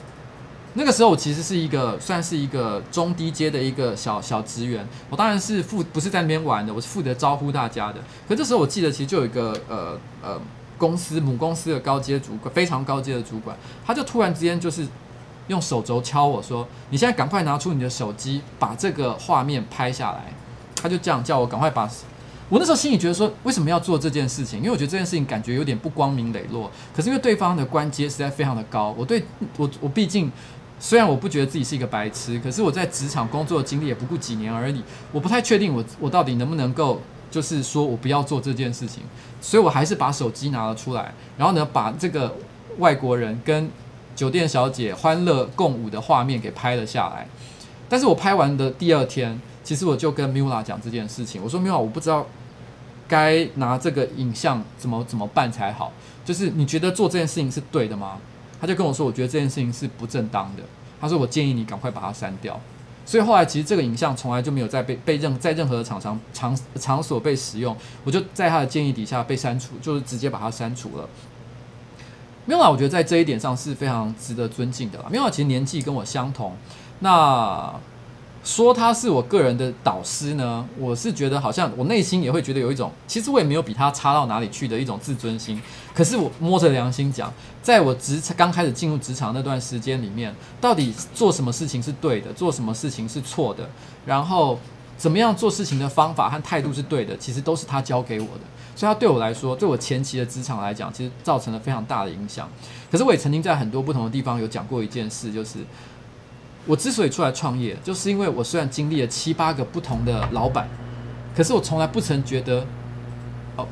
[0.72, 7.96] 那个时候我其实是一个算是一个中低阶的一个小小职员，我当然是负不是在那边玩的，我是负责招呼大家的。
[8.26, 10.40] 可这时候我记得其实就有一个呃呃
[10.78, 14.88] 公司母公司的高阶主管，非常高阶的主管，他就突然之间就是
[15.48, 20.32] 用手肘敲我说：“你现在赶快拿出你的手机，把这个画面拍下来。”
[20.80, 21.86] 他就这样叫我赶快把。
[22.50, 24.58] 我那时候心里觉得说，为什么要做这件事情？
[24.58, 26.68] 因为我觉得这件事情感觉有点不光明磊落。
[26.92, 29.22] 可是因为对方的官阶实在非常的高，我对
[29.56, 30.30] 我我毕竟
[30.80, 34.82] 虽然我不觉得自己是一个白痴，可是我在职场工作的经历也不过几年而已，
[35.12, 39.04] 我不太确定我我到底能不能够就是说我不要做这件事情，
[39.40, 42.34] 所以我还是把手机拿了出来，然后呢把这个
[42.78, 43.70] 外国人跟
[44.16, 47.28] 酒店小姐欢乐共舞的画面给拍了下来。
[47.88, 52.26] 但是我拍完的第二天，其实我就跟 Miula 讲这件事情，我说 Miula 我不知道。
[53.10, 55.92] 该拿这个影像怎么怎么办才好？
[56.24, 58.18] 就是你觉得做这件事情是对的吗？
[58.60, 60.62] 他就跟我说，我觉得这件事情是不正当的。
[61.00, 62.60] 他说，我建议你赶快把它删掉。
[63.04, 67.76] 所以后来其实这个影像从来就没有再被被任在任何的场场场场所被使用。
[68.04, 71.08] 我就在他的建议底下被删除，就是直接把它删除了。
[72.46, 75.06] Miula 我觉得在这一点上是非常值得尊敬的啦。
[75.12, 76.56] Miula 其实年纪跟我相同，
[77.00, 77.72] 那
[78.42, 85.60] 说他是我个人的导师呢，我是觉得好像我内心也会觉得有一种，其实我也没有比他差到哪里去的一种自尊心。
[85.94, 87.30] 可是我摸着良心讲，
[87.62, 93.68] 在我职场刚开始进入职场那段时间里面，到底做什么事情是对的，做什么事情是错的，
[94.06, 94.58] 然后
[94.96, 98.40] 怎么样做事情的方法和态度是对的，其实都是他教给我的。
[98.74, 102.48] 所以他对我来说，对我前期的职场来讲，其实造成了非常大的影响。
[102.90, 105.58] 可是我也曾经在很多不同的地方有讲过一件事，就是。
[106.66, 110.68] 我之所以出来创业，就是因为我虽然经历了七八个不同的老板，
[111.34, 112.64] 可是我从来不曾觉得，
[113.56, 113.66] 哦，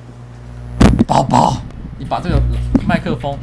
[1.07, 1.63] 宝宝，
[1.99, 2.43] 你把这个
[2.89, 3.39] 麦克风，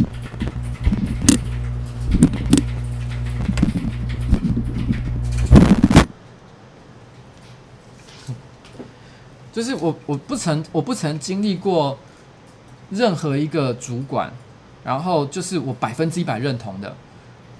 [9.53, 11.97] 就是我我不曾我不曾经历过
[12.89, 14.33] 任何一个主管，
[14.83, 16.93] 然后就是我百分之一百认同的。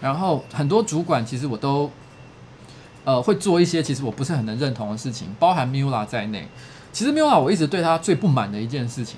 [0.06, 1.89] 然后很多主管其实我都，
[3.06, 6.47] 呃，会做一些其实我不是很能认同的事情，包含 Mula 在内。
[6.93, 9.18] 其实 Mula 我一直对他最不满的一件事情，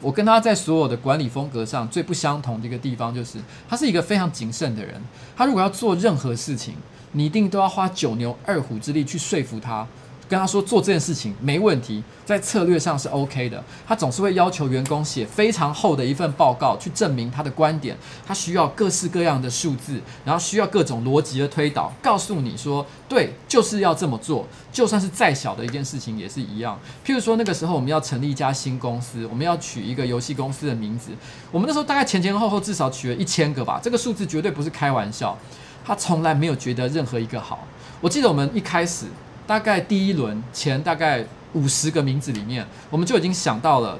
[0.00, 5.02] 我跟他在所有的管理风格上最不相同的一个地方，就是他是一个非常谨慎的人。
[5.36, 6.76] 他如果要做任何事情，
[7.10, 9.84] 你一定都要花九牛二虎之力去说服他。
[10.32, 13.62] 跟他说做这件事情没问题，在策略上是 OK 的。
[13.86, 17.94] 他总是会要求员工写非常厚的一份报告，去证明他的观点。
[18.26, 24.46] 他需要各式各样的数字，然后需要各种逻辑的推导，告诉你说对，就是要这么做。
[24.72, 26.80] 就算是再小的一件事情也是一样。
[27.04, 31.10] 譬如说那个时候我们要成立一家新公司，我们要取一个游戏公司的名字。
[31.50, 35.36] 我们那时候大概前前后后至少取了一千个吧，这个数字绝对不是开玩笑。
[35.84, 37.68] 他从来没有觉得任何一个好。
[38.00, 39.04] 我记得我们一开始。
[39.46, 43.98] 大概第一轮前大概五十个名字里面，我们就已经想到了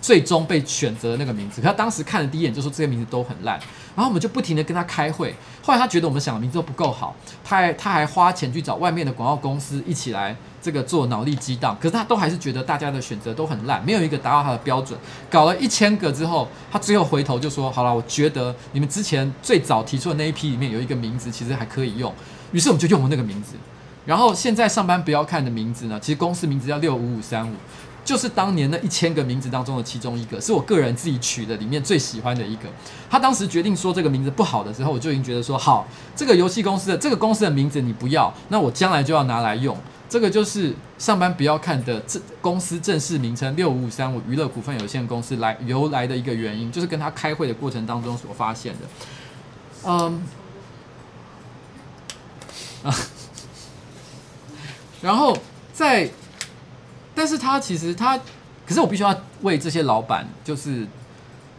[0.00, 1.60] 最终被选择的那个名字。
[1.60, 3.58] 可他当时看了第一眼就说这些名字都很烂，
[3.94, 5.34] 然后我们就不停的跟他开会。
[5.62, 11.76] 后来他觉得我们想的名字都不够好，他还他还花钱去找外面的广告公司一起来这个做脑力激荡。
[11.80, 14.98] 可是他都还是觉得大家的选择都很烂，没有一个达到他的标准。
[15.30, 22.12] 搞了一千个之后，他最后回头就说：“好了，我觉得你们之前最早提出的那一批里面有一个名字其实还可以用。”
[22.52, 23.54] 于是我们就用了那个名字。
[24.06, 27.54] 然后现在上班不要看的名字呢，其实公司名字叫六五五三五，
[28.04, 32.68] 就是当年那一千个名字当中的其中一个，是我个人自己取的里面最喜欢的一个。
[33.08, 39.74] 他当时决定说这个名字不好的时候，我就已经觉得说好，这个游戏公司的这个公司的名字你不要，那我将来就要拿来用。
[40.06, 48.80] 这个就是上班不要看的这公司正式名称六五五三五娱乐股份有限公司来由来的一个原因，就是跟他开会的过程当中所发现的。
[49.86, 50.22] 嗯，
[52.84, 52.94] 啊。
[55.04, 55.36] 然后
[55.70, 56.08] 在，
[57.14, 58.16] 但是他其实他，
[58.66, 60.86] 可是我必须要为这些老板，就是，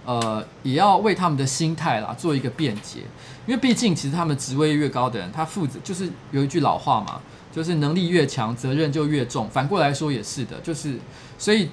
[0.03, 3.01] 呃，也要为他们的心态啦做一个辩解，
[3.45, 7.21] 因为毕竟其实他们职位越高的人，他负责就是有一句老话嘛，
[7.53, 9.47] 就是能力越强，责任就越重。
[9.47, 10.97] 反过来说也是的，就是
[11.37, 11.69] 所以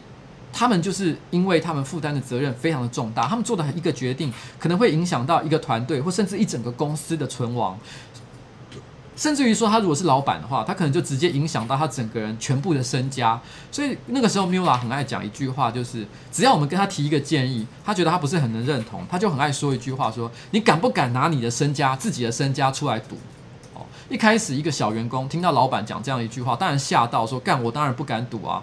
[0.53, 7.79] 他们就是因为他们负担的责任非常的重大，他们做的一个决定可能会影响到一个团队或甚至一整个公司的存亡。
[9.15, 13.39] 甚至于说，他如果是老板的话，他可能就直接影响到他整个人全部的身家。
[13.71, 23.17] 所以那个时候，Mula 很爱讲一句话，就是只要我们跟他提一个建议，他觉得他不是很能认同，他就很爱说一句话，说你敢不敢拿你的身家、自己的身家出来赌？
[23.75, 28.63] 哦，一开始一个小员工听到老板讲这样一句话，当然吓到说，干，我当然不敢赌啊。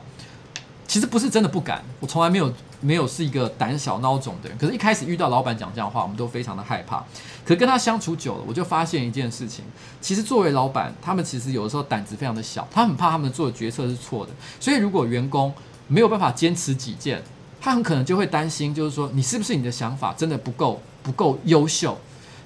[0.87, 2.51] 其实不是真的不敢，我从来没有。
[2.81, 7.03] 没有是一个胆小孬种的人，可是，一开始遇到老板讲这样的话，我们都非常的害怕。
[7.45, 9.65] 可跟他相处久了，我就发现一件事情：
[9.99, 14.31] 其实作为老板，他们其实有的时候胆子非常的小，他很怕他们做的决策是错的。
[14.59, 15.53] 所以，如果员工
[15.87, 17.21] 没有办法坚持己见，
[17.59, 21.97] 他很可能就会担心，就是说，你是不是你的想法真的不够不够优秀？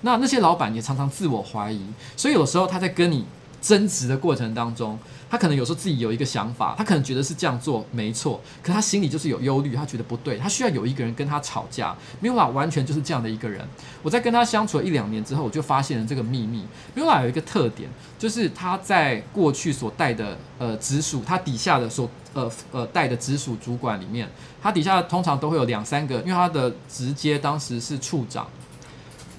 [0.02, 1.86] 那那些老板也常常自我怀疑，
[2.18, 3.26] 所以有时候他在跟你
[3.62, 4.98] 争执的过程当中。
[5.34, 11.96] 他可能有时候自己有一个想法，他可能觉得是这样做没错，可他心里就是有忧虑，他觉得不对，他需要有一个人跟他吵架。
[12.22, 13.68] Mula 完全就是这样的一个人。
[14.04, 16.64] 我在跟他相处了一两年之后，我就发现了这个秘密。
[16.96, 24.30] Mula 有一个特点，就是他在过去所带的呃直属，他底下的所呃呃带的直属主管里面，
[24.62, 28.48] 他底下通常都会有两三个，因为他的直接当时是处长，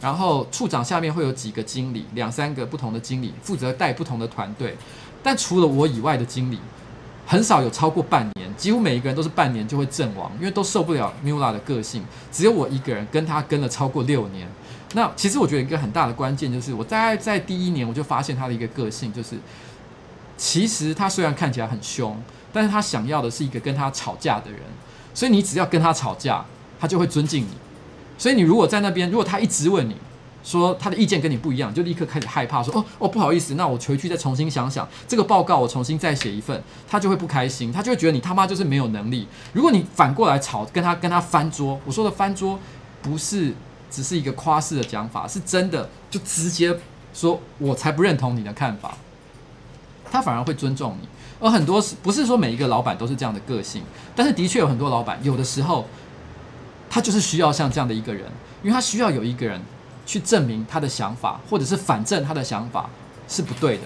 [0.01, 4.77] 然后处长下面会有几个经理，两三个不同的经理负责带不同的团队。
[5.25, 6.59] 但除了我以外的经理，
[7.27, 12.05] 很少有超过半年，几乎每一个人都是半年就会阵亡，因为都受不了 Mula 的个性。
[12.31, 14.47] 只有我一个人跟他跟了超过六年。
[14.93, 19.37] 那其实我觉得一个很大的关键就是，我大概在第一年我就发现他的一个个性，就是
[20.37, 22.17] 其实他虽然看起来很凶，
[22.53, 24.61] 但是他想要的是一个跟他吵架的人。
[25.15, 26.45] 所以你只要跟他吵架，
[26.79, 27.51] 他就会尊敬你。
[28.19, 29.97] 所以你如果在那边，如果他一直问你，
[30.45, 39.27] 说他的意见跟你不一样，就立刻开始害怕说，哦哦不好意思，那我回去再重新想想这个报告，我重新再写一份，他就会不开心，他就会觉得你他妈就是没有能力。
[39.55, 42.59] 如果你反过来吵，跟他跟他翻桌，我说的翻桌
[43.01, 43.55] 不是
[43.91, 46.77] 只是一个夸饰的讲法，是真的就直接
[47.15, 48.99] 说，我才不认同你的看法，
[50.11, 51.09] 他反而会尊重你。
[51.41, 53.83] 而很多不是说每一个老板都是这样的个性，
[54.15, 55.87] 但是的确有很多老板有的时候
[56.91, 58.25] 他就是需要像这样的一个人，
[58.63, 59.59] 因为他需要有一个人。
[60.07, 62.89] 去证明他的想法，或者是反证他的想法
[63.29, 63.83] 是不对的。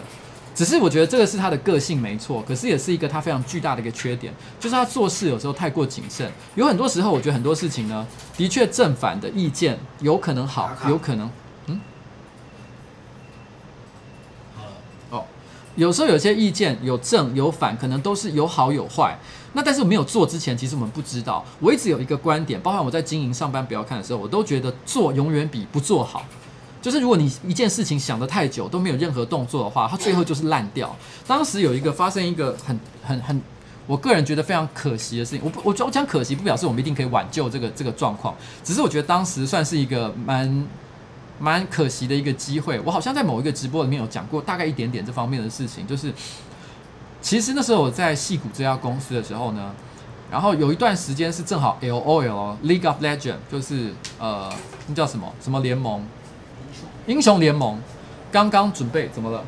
[0.54, 6.28] 只是我觉得这个是他的个性没错，可是也是一个他非常巨大的一个缺点，就是他做事有时候太过谨慎。
[6.56, 8.04] 有很多时候，我觉得很多事情呢，
[8.36, 11.30] 的确正反的意见有可能好，有可能，
[11.66, 11.80] 嗯，
[15.10, 15.24] 哦，
[15.76, 19.16] 有时候有些意见有正有反，可能都是有好有坏。
[19.54, 21.44] 那但是我没有做之前，其实我们不知道。
[21.58, 26.24] 我一直有一个观点，包含我在经营上班不要看的时候，我都觉得做永远比不做好。
[26.80, 30.94] 就是如果你一件事情想得太久都没有任何动作的话，它最后就是烂掉。
[31.26, 33.42] 当时有一个发生一个很很很，
[33.86, 35.40] 我个人觉得非常可惜的事情。
[35.42, 40.68] 我我我讲可惜不表示我们一定可以挽救这个这个状况，只是我觉得当时算是一个蛮
[41.40, 42.78] 蛮可惜的一个机会。
[42.84, 46.12] 我好像在某一个直播里面有讲过大概一点点这方面的事情，就是。
[47.20, 49.74] 其实那时候我在戏谷这家公司的时候呢，
[50.30, 54.50] 然后有一段时间是正好 LOL League of Legends 就是呃
[54.86, 56.02] 那叫什么什么联盟，
[57.06, 57.80] 英雄联盟
[58.30, 59.44] 刚刚准备怎么了？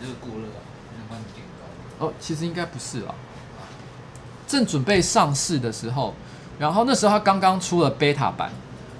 [0.00, 2.06] 热过热，想帮你点高。
[2.06, 3.14] 哦，其实应该不是啦，
[4.46, 6.14] 正准备上市的时候，
[6.58, 8.52] 然后那时候他刚刚出了 beta 版。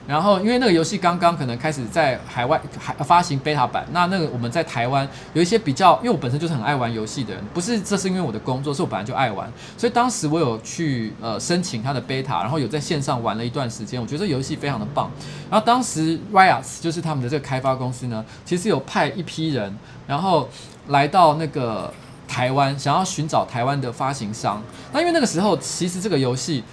[0.09, 9.47] 然后，因为那个游戏刚刚可能开始在海外海发行 beta 版，那那个我们在台湾有一些比较，因为我本身就是很爱玩游戏的人，不是这是因为我的工作，是我本来就爱玩，
[9.77, 15.11] 所以当时我有去呃申请他的 beta，然后有在线上玩了一段时间，我觉得这游戏非常的棒。
[15.51, 20.49] 然后当时 Riot 就是他们的这个开发公司呢，其实有派一批人，然后
[20.87, 21.93] 来到那个
[22.27, 24.63] 台湾，想要寻找台湾的发行商。
[24.91, 26.65] 那因为那个时候其实这个游戏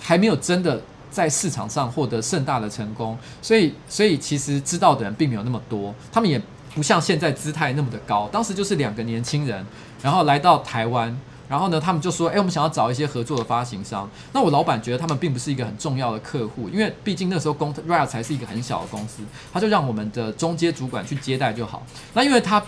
[0.00, 0.80] 还没有真的。
[1.10, 6.40] 在市场上获得盛大的成功，所以所以其实知道的人并没有那么多，他们也
[6.74, 8.28] 不像现在姿态那么的高。
[8.28, 9.66] 当时就是两个年轻人，
[10.02, 21.84] 然后来到台湾，然后呢，他们就说：“哎，我们想要找一些合作的发行商。”那我老板觉得他们并不是一个很重要的客户，因为毕竟那时候公 Riot 才是一个很小的公司，他就让我们的中阶主管去接待就好。
[22.14, 22.62] 那因为他。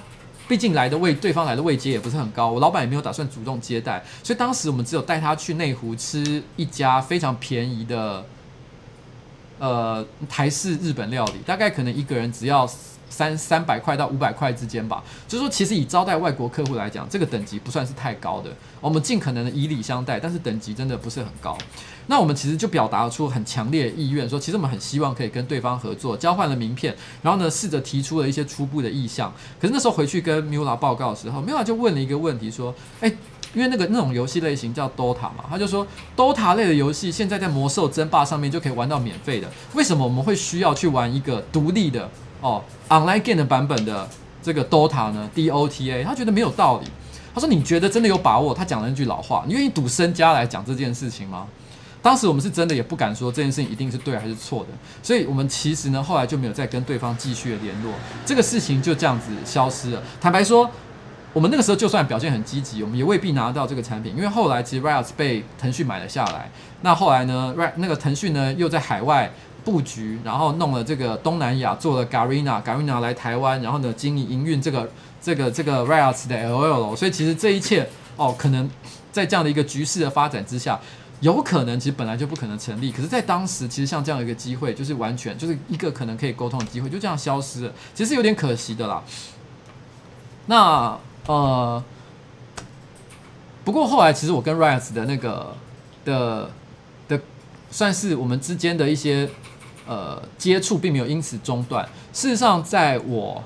[0.52, 8.22] 毕竟来的位对方来的位阶也不是很高，我老板也没有打算主动接待，所以当时我们只有带他去内湖吃一家非常便宜的，
[9.58, 12.70] 呃，台式日本料理，大概可能一个人只要
[13.08, 15.02] 三三百块到五百块之间吧。
[15.26, 21.56] 就是说，其实以招待外国客户来讲，这个等级不算是太高的，我们尽可能的以礼相待，但是等级真的不是很高。
[22.06, 29.32] 那我们其实就表达出很强烈的意愿，说其实我们很希望可以跟对方合作，交换了名片，然后呢，试着提出了一些初步的意向。
[29.60, 33.16] 可是那时候回去跟 Mula 报告的时候，Mula 就问了一个问题，说：“诶，
[33.54, 35.86] 因为那个那种游戏类型叫 Dota 嘛，他就说
[36.16, 44.08] Dota 类的游戏现在在魔兽争霸上面就可以玩到免费的，为什么我们会需要去玩一个独立的哦 Online Game 的版本的
[44.42, 46.86] 这个 Dota 呢？DOTA，他觉得没有道理。
[47.34, 48.52] 他说：你觉得真的有把握？
[48.52, 51.46] 他讲了一句老话，你愿意赌身家来讲这件事情吗？”
[52.02, 54.70] 当时我们是真的也不敢说这件事情一定是对还是错的，
[55.04, 57.92] 所以我们其实呢后来就没有再跟对方继续联络，
[58.26, 60.02] 这个事情就这样子消失了。
[60.20, 60.68] 坦白说，
[61.32, 66.50] 我们那个时候就算表现很积极，我们也未必拿到这个产品，因为后来其实 Riot 被腾讯买了下来。
[66.80, 69.32] 那后来呢 ri 那个腾讯呢又在海外
[69.64, 74.90] 布局，然后弄了这个东南亚，做了 Garena，Garena 来台湾，然后呢经营营运这个
[75.22, 78.68] 这个这个 Riot 的 LOL，所以其实这一切哦，可能
[79.12, 80.80] 在这样的一个局势的发展之下。
[81.22, 82.90] 有可能，其实本来就不可能成立。
[82.90, 87.72] 可是，在当时，其实像这样一个机会，就是完全就是一个可能可以沟通的机会，就这样消失了。
[87.94, 89.02] 其实有点可惜的啦。
[90.46, 91.82] 那呃，
[93.64, 95.56] 不过后来，其实我跟 Riot 的那个
[96.04, 96.50] 的
[97.06, 97.20] 的，
[97.70, 99.30] 算是我们之间的一些
[99.86, 101.88] 呃接触，并没有因此中断。
[102.12, 103.44] 事实上，在我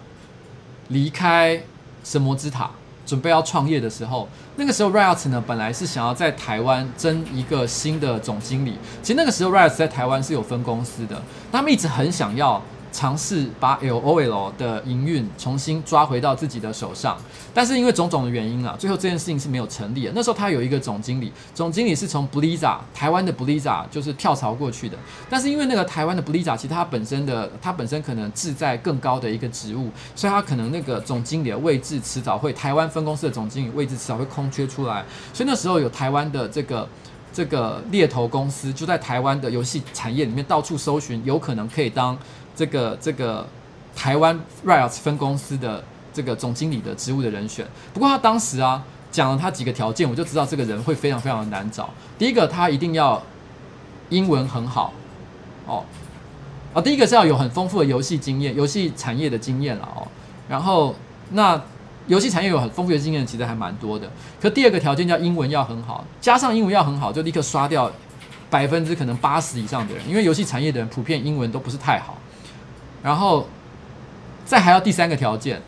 [0.89, 1.63] 离开
[2.03, 2.71] 神魔之塔，
[3.05, 4.27] 准备要创业的时候，
[4.57, 8.79] 那个时候 Riot 呢，本来是想要在台湾争一个新的总经理。
[9.03, 11.23] 其实那个时候 Riot 在台湾是有分公司的，
[11.53, 12.63] 他们一直很想要。
[12.97, 17.15] 尝试把 LOL 的营运重新抓回到自己的手上，
[17.53, 20.13] 但是因为种种的原因啊，最后这件事情是没有成立的。
[20.15, 24.97] 那时候他有一个总经理，总经理是从 Blizzard 台湾的 Blizzard 就是跳槽过去的，
[25.29, 35.05] 但是因为那个台湾的 Blizzard 其实他本身的他本身可能志在更高的一个职务，所以他可能那个总经理的位置迟早会台湾分公司的总经理位置迟早会空缺出来，
[35.35, 36.89] 所以那时候有台湾的这个。
[37.33, 42.17] 这个猎头公司就在台湾的游戏产业里面到处搜寻，有可能可以当
[42.57, 43.47] 这个这个
[43.95, 47.67] 台湾 Riot 分公司的这个总经理的职务的人选。
[47.93, 51.91] 不过他当时啊讲了他几个条件，我就知道这个人会非常非常的难找。
[52.19, 53.23] 第一个，他一定要
[54.09, 54.93] 英文很好
[55.67, 55.85] 哦。
[56.75, 60.07] 啊，第一个是要有很丰富的游戏经验，游戏产业的经验了哦。
[60.49, 60.95] 然后，
[61.31, 61.59] 那
[62.07, 64.11] 游戏产业有很丰富的经验，其实还蛮多的。
[64.41, 67.91] 可第二个条件叫英文要很好，加上英文要很好，就立刻刷掉
[68.51, 72.19] 百分之可能八十以上的人，因为游戏产业的人普遍英文都不是太好。
[73.03, 73.49] 然后，
[74.45, 75.61] 再还要第三个条件。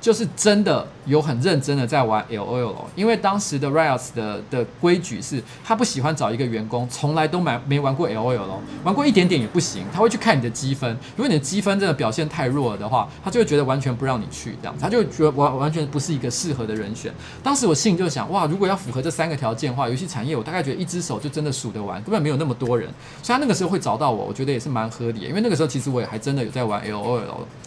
[0.00, 17.12] 就是真的有很认真的在玩 LOL，因为当时的 Riot 的的规矩是，他不喜欢找一个员工从来都没没玩过 LOL，玩过一点点也不行，他会去看你的积分，如果你的积分真的表现太弱了的话，他就会觉得完全不让你去，这样他就觉得完完全不是一个适合的人选。
[17.42, 22.88] 当时我心里就想，哇，如果要符合这三个条件的话，游戏产业我大概觉得一只手就真的数得完，根本没有那么多人，
[23.22, 27.20] 所以他那个时候会找到我，我觉得也是蛮合理，因为那个时候其实我也还真的有在玩 LOL，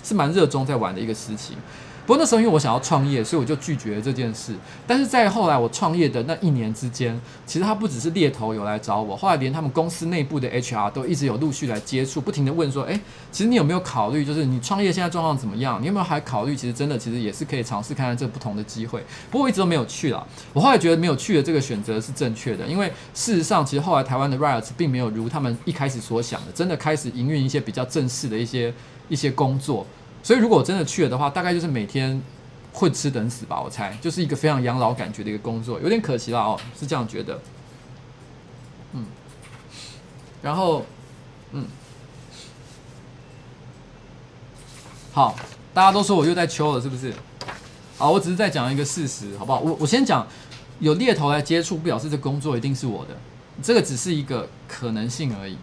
[0.03, 1.55] 是蛮热衷在玩的一个事情。
[2.05, 4.53] 不过那时候因为我想要创业，所以我就拒绝了这件事。
[4.85, 12.99] 但是在后来我创业的那一年之间，其实他不只是猎头有来找我，后来连他们公司内部的 HR 都一直有陆续来接触，不停地问说：“诶，
[13.31, 15.81] 其实你有没有考虑，就是你创业现在状况怎么样？
[15.81, 19.01] 你有没有还考虑，其实真的其实也是可以尝试看看这不同的机会。”
[19.31, 20.27] 不过我一直都没有去了。
[20.51, 28.73] 我后来觉得没有去的这个选择是正确的，因为事实上其实后来台湾的 Riot 并没有如他们一开始所想的，真的开始营运一些比较正式的一些
[29.07, 29.88] 一些工作。
[30.23, 32.19] 所以，如果我真的去了的话，大概就是每天
[32.71, 33.61] 混吃等死吧。
[33.61, 37.41] 我猜，就是一个非常养老感觉的一个工作，有点可惜了哦，是这样觉得。
[38.93, 39.05] 嗯，
[40.41, 40.85] 然后，
[41.51, 41.65] 嗯，
[45.11, 45.35] 好，
[45.73, 47.13] 大家都说我又在秋了，是不是？
[47.97, 49.59] 好，我只是在讲一个事实，好不好？
[49.59, 50.25] 我我先讲，
[50.79, 53.17] 有猎头来接触，不表示这工作一定是我的，
[53.61, 55.57] 这个只是一个可能性而已。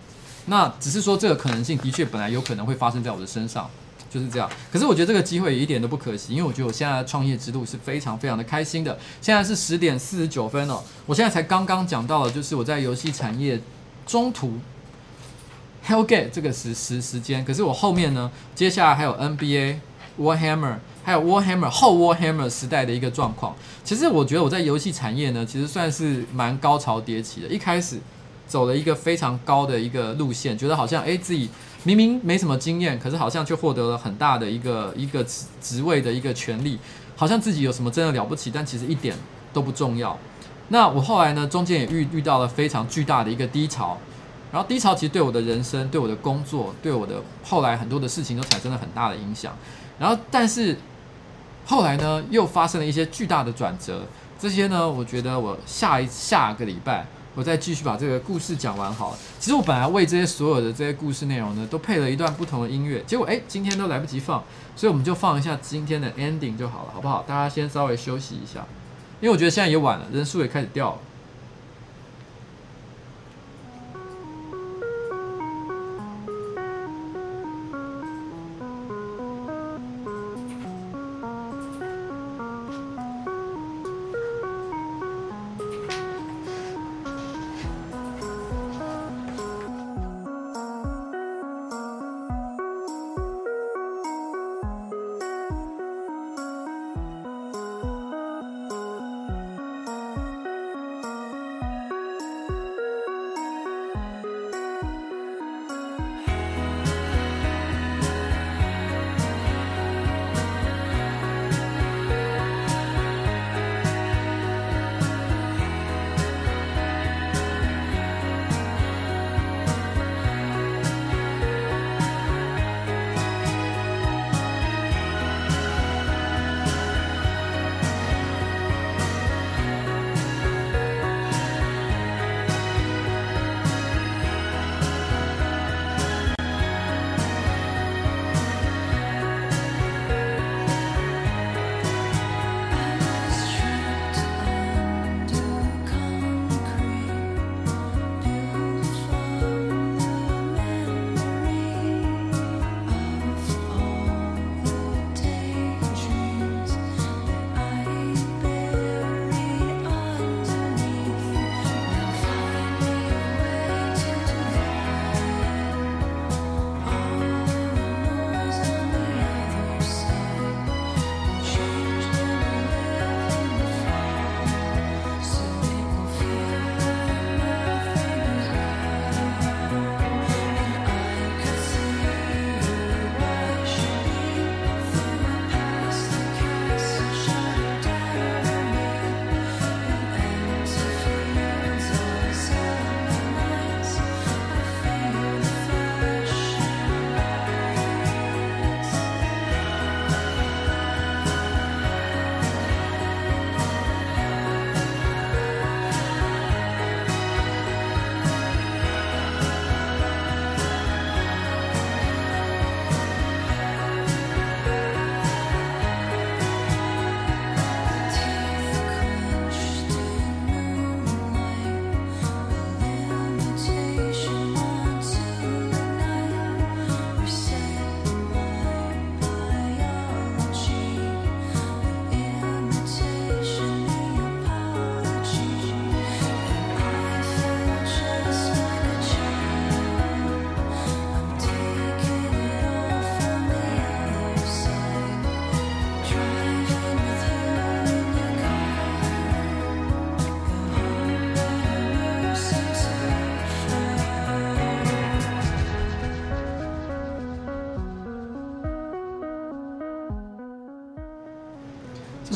[0.46, 3.70] 那只是说，这个可能性的确本来有可能会发生在我的身上。
[4.10, 8.98] 就是这样，可是我觉得这个机会一点都不可惜，因为我觉得我现在的创业之路是非常非常的开心的。
[9.20, 13.60] 现在是十点四十九分哦，我现在才刚刚讲到了，就是我在游戏产业
[14.04, 14.54] 中途
[15.86, 19.76] Hellgate 这个时时时间，可是我后面呢，接下来还有 NBA、
[20.18, 23.54] Warhammer，还有 Warhammer 后 Warhammer 时代的一个状况。
[23.84, 27.48] 其实我觉得我在游戏产业呢，其实算是蛮高潮迭起的。
[27.48, 27.98] 一开始
[28.50, 31.48] 走了一个非常高的一个路线，觉得好像诶自己。
[31.82, 36.78] 明明没什么经验，可是好像却获得了很大的一个一个职职位的一个权利，
[37.16, 39.16] 好像自己有什么真的了不起，但其实一点
[39.50, 40.14] 都不重要。
[40.68, 43.96] 那我后来呢，中间也遇遇到了非常巨大的一个低潮，
[44.52, 49.56] 然后低潮其实对我的人生、对我的工作、对我的后来很多的事情都产生了很大的影响。
[49.98, 50.76] 然后，但是
[51.64, 54.02] 后来呢，又发生了一些巨大的转折。
[54.38, 57.06] 这些呢，我觉得我下一下个礼拜。
[57.34, 59.18] 我再继续把这个故事讲完好了。
[59.38, 64.42] 其实我本来为这些所有的这些故事内容呢，都配了一段不同的音乐，结果诶，今天都来不及放，
[64.74, 67.24] 所以我们就放一下今天的 ending 就好了，好不好？
[67.26, 68.66] 大家先稍微休息一下，
[69.20, 70.98] 因为我觉得现在也晚了，人数也开始掉了。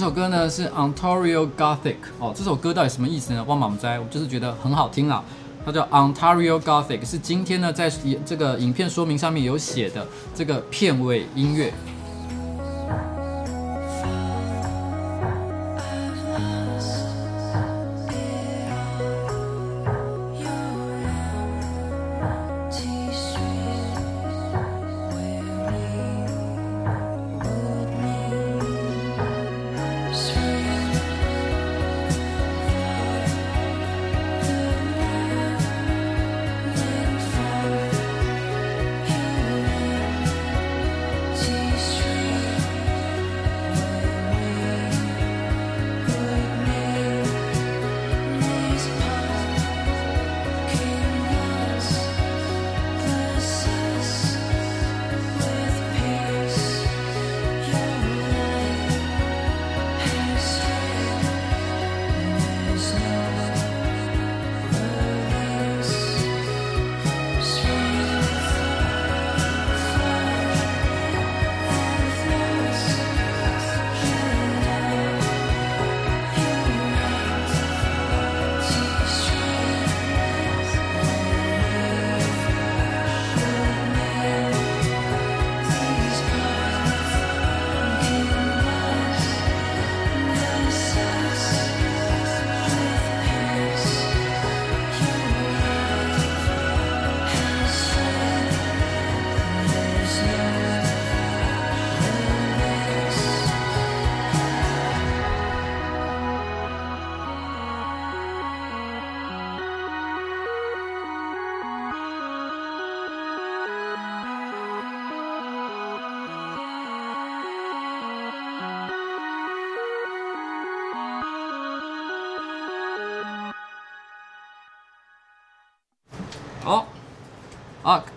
[0.05, 3.43] 首歌呢是 Ontario Gothic 哦，这首歌到底什么意思呢？
[3.49, 5.25] 汪莽哉，我就是觉得很好听啦。
[5.65, 7.91] 它叫 Ontario Gothic，是今天呢在
[8.27, 11.73] 这个影片说明上面有写的这个片尾音乐。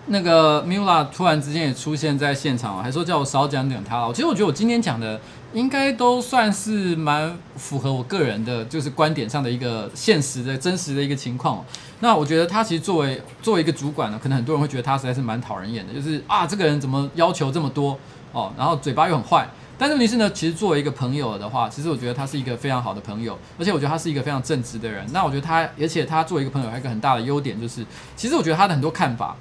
[0.09, 4.07] 那个 Mula 突然之间也出现在现场，还说叫我少讲点他。
[4.13, 5.19] 其实我觉得我今天讲的
[5.53, 11.63] 应该都算是蛮符合我个人的，就是观点上的一个现实的真实的一个情况。
[11.99, 17.97] 那我觉得他其实作为作为一个主管呢，可能很多人会觉得他实在是蛮讨人厌的，就是啊，这个人怎么要求这么多
[18.31, 19.47] 哦，然后嘴巴又很坏。
[19.79, 25.05] 但是问题是呢，其实作为一个朋友的话，其实我觉得他是一个非常好的朋友，而且我觉得他是一个非常正直的人。
[25.11, 27.85] 那我觉得他，而且他作为一个朋友，还有一个很大的优点就是，
[28.15, 29.35] 其实我觉得他的很多看法，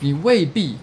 [0.00, 0.76] 你未必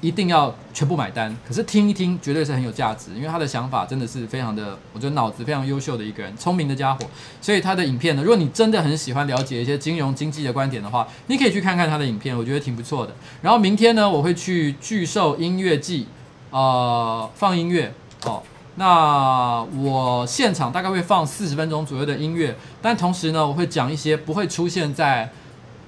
[0.00, 7.00] 一定要全部买单，可是听一听绝对是很有价值，因为他的想法真的是非常的，我觉得脑子非常优秀的一个人，聪明的家伙。
[7.40, 13.14] 所以他的影片呢，如果你真的很喜欢了解一些金融经济的观点的话，你可以去看看他的影片，我觉得挺不错的。
[13.42, 16.06] 然后明天呢，我会去巨兽音乐季，
[16.50, 17.92] 呃，放音乐。
[18.24, 18.42] 哦，
[18.76, 25.30] 那我现场大概会放四十分钟左右的音乐，但同时呢，我会讲一些不会出现在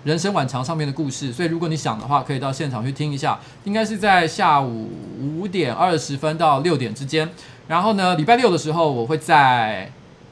[0.04, 3.38] 人生晚长上面的故事，所以如果你想的话，可以到现场去听一下。
[3.64, 7.28] 应该是在下午五点二十分到六点之间。
[7.66, 9.90] 然后呢，礼拜六的时候，我会在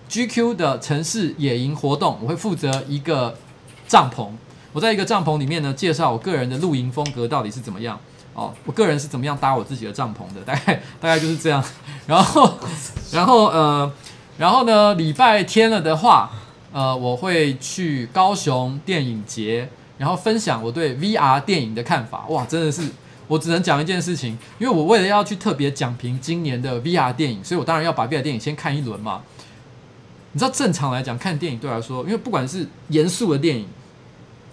[0.08, 3.36] GQ 的城市野营活动，我会负责一个
[3.86, 4.28] 帐篷。
[4.72, 7.98] 我在一个帐篷里面呢，介绍我个人的露营风格到底是怎么样。
[8.34, 11.64] 哦，我个人是怎么样搭我自己的帐篷的，大概大概就是这样。
[12.06, 12.58] 然后，
[13.10, 13.90] 然后呃，
[14.36, 16.30] 然后呢，礼拜天了的话，
[16.76, 19.66] 呃，我会去高雄电影节，
[19.96, 22.26] 然后分享我对 VR 电影的看法。
[22.28, 22.82] 哇，真的是，
[23.28, 29.22] 我只能讲一件事情，因为我为了要去特别讲评今年的 VR 电影，所以我当然要把 VR 电影先看一轮嘛。
[30.32, 33.66] 你知道，正常来讲，看电影对我来说，因为不管是严肃的电影，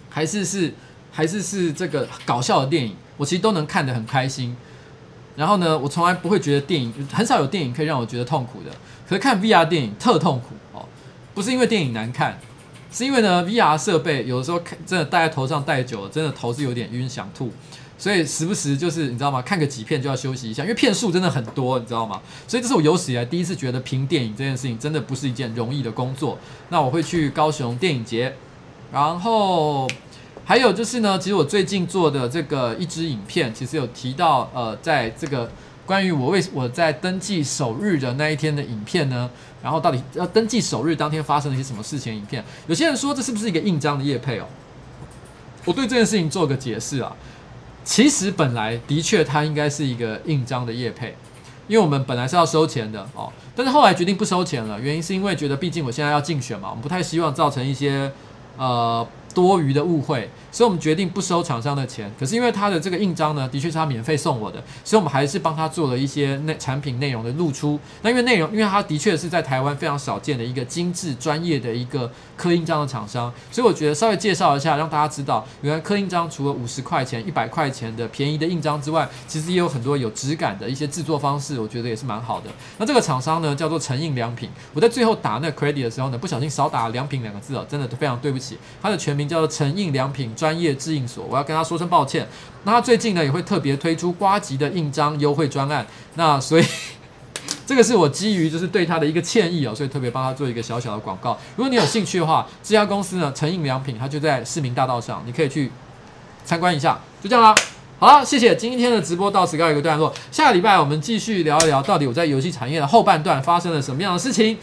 [0.09, 0.73] 还是是
[1.11, 2.95] 还是是这个搞笑的电影。
[3.17, 4.55] 我其实都能看得很开心，
[5.35, 8.71] 然后呢，我从来不会觉得电影很少有电影可以让我觉得痛苦的。
[9.09, 10.87] 可是看 VR 电影特痛苦哦，
[11.33, 12.39] 不是因为电影难看，
[12.91, 17.51] 是因为呢 VR 设备有的时候看真的戴在头上戴久了，真的头是有点晕想吐，
[17.97, 19.41] 所以时不时就是你知道吗？
[19.41, 22.21] 看个几片就要休息一下，因为片数真的很多，你知道吗？
[22.47, 26.37] 所以这是我有史以来第一次觉得评电影这件事情真的不是一件容易的工作。
[26.69, 28.35] 那我会去高雄电影节，
[28.91, 29.87] 然后。
[30.45, 35.49] 还有就是呢，其实我最近做的这个一支影片，其实有提到，呃，在这个
[35.85, 39.29] 关于我为我在登记首日的那一天的影片呢，
[39.61, 42.15] 然后到底要登记首日当天发生了一些什么事情？
[42.15, 44.45] 影片，有些人说这是不是一个印章的业配哦？
[45.65, 47.15] 我对这件事情做个解释啊，
[47.83, 51.15] 其实本来的确它应该是一个印章的业配，
[51.67, 58.11] 因为我们本来是要收钱的哦，但是后来决定不收钱了，原因是因为觉得毕竟我现在要竞选嘛，我们不太希望造成一些。
[58.55, 59.03] 呃，
[59.33, 62.09] 多余的误会，所以我们决定不收厂商的钱。
[62.17, 67.77] 可是因为他的这个印章呢，的确是他免费送我的，所以我们还是帮他做了一些内产品内容的露出。
[68.03, 82.49] 那因为内容，因为他的确是在台湾非常少见的一个精致专业的一个刻印章的厂商，所以我觉得稍微介绍一下，让大家知道，原来刻印章除了五十块钱、一百块钱的便宜的印章之外，其实也有很多有质感的一些制作方式，我觉得也是蛮好的。
[82.77, 84.49] 那这个厂商呢，叫做诚印良品。
[84.73, 88.57] 我在最后打那个 credit 的时候呢，不小心少打了良品两个字哦，真的非常对不起。
[88.81, 92.27] 它的全名叫做诚印良品专业制印所，我要跟他说声抱歉。
[92.65, 96.65] 那他最近呢，也会特别推出呱吉的印章优惠专案，那所以
[97.65, 101.39] 这个是我基于就是对他的一个歉意哦，所以特别帮他做一个小小的广告。
[101.55, 105.71] 如果你有兴趣的话，这家公司呢，诚印良品，它就在市民大道上，你可以去
[106.43, 106.99] 参观一下。
[107.21, 107.55] 就这样啦。
[107.99, 110.13] 好了，谢谢今天的直播到此告一个段落。
[110.29, 114.57] 下个礼拜我们继续聊一聊，到底我在游戏产业的后半段发生了什么样的事情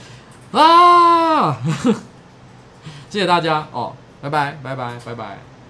[0.52, 1.56] 啊！
[3.08, 5.49] 谢谢大家哦，拜拜拜拜拜拜。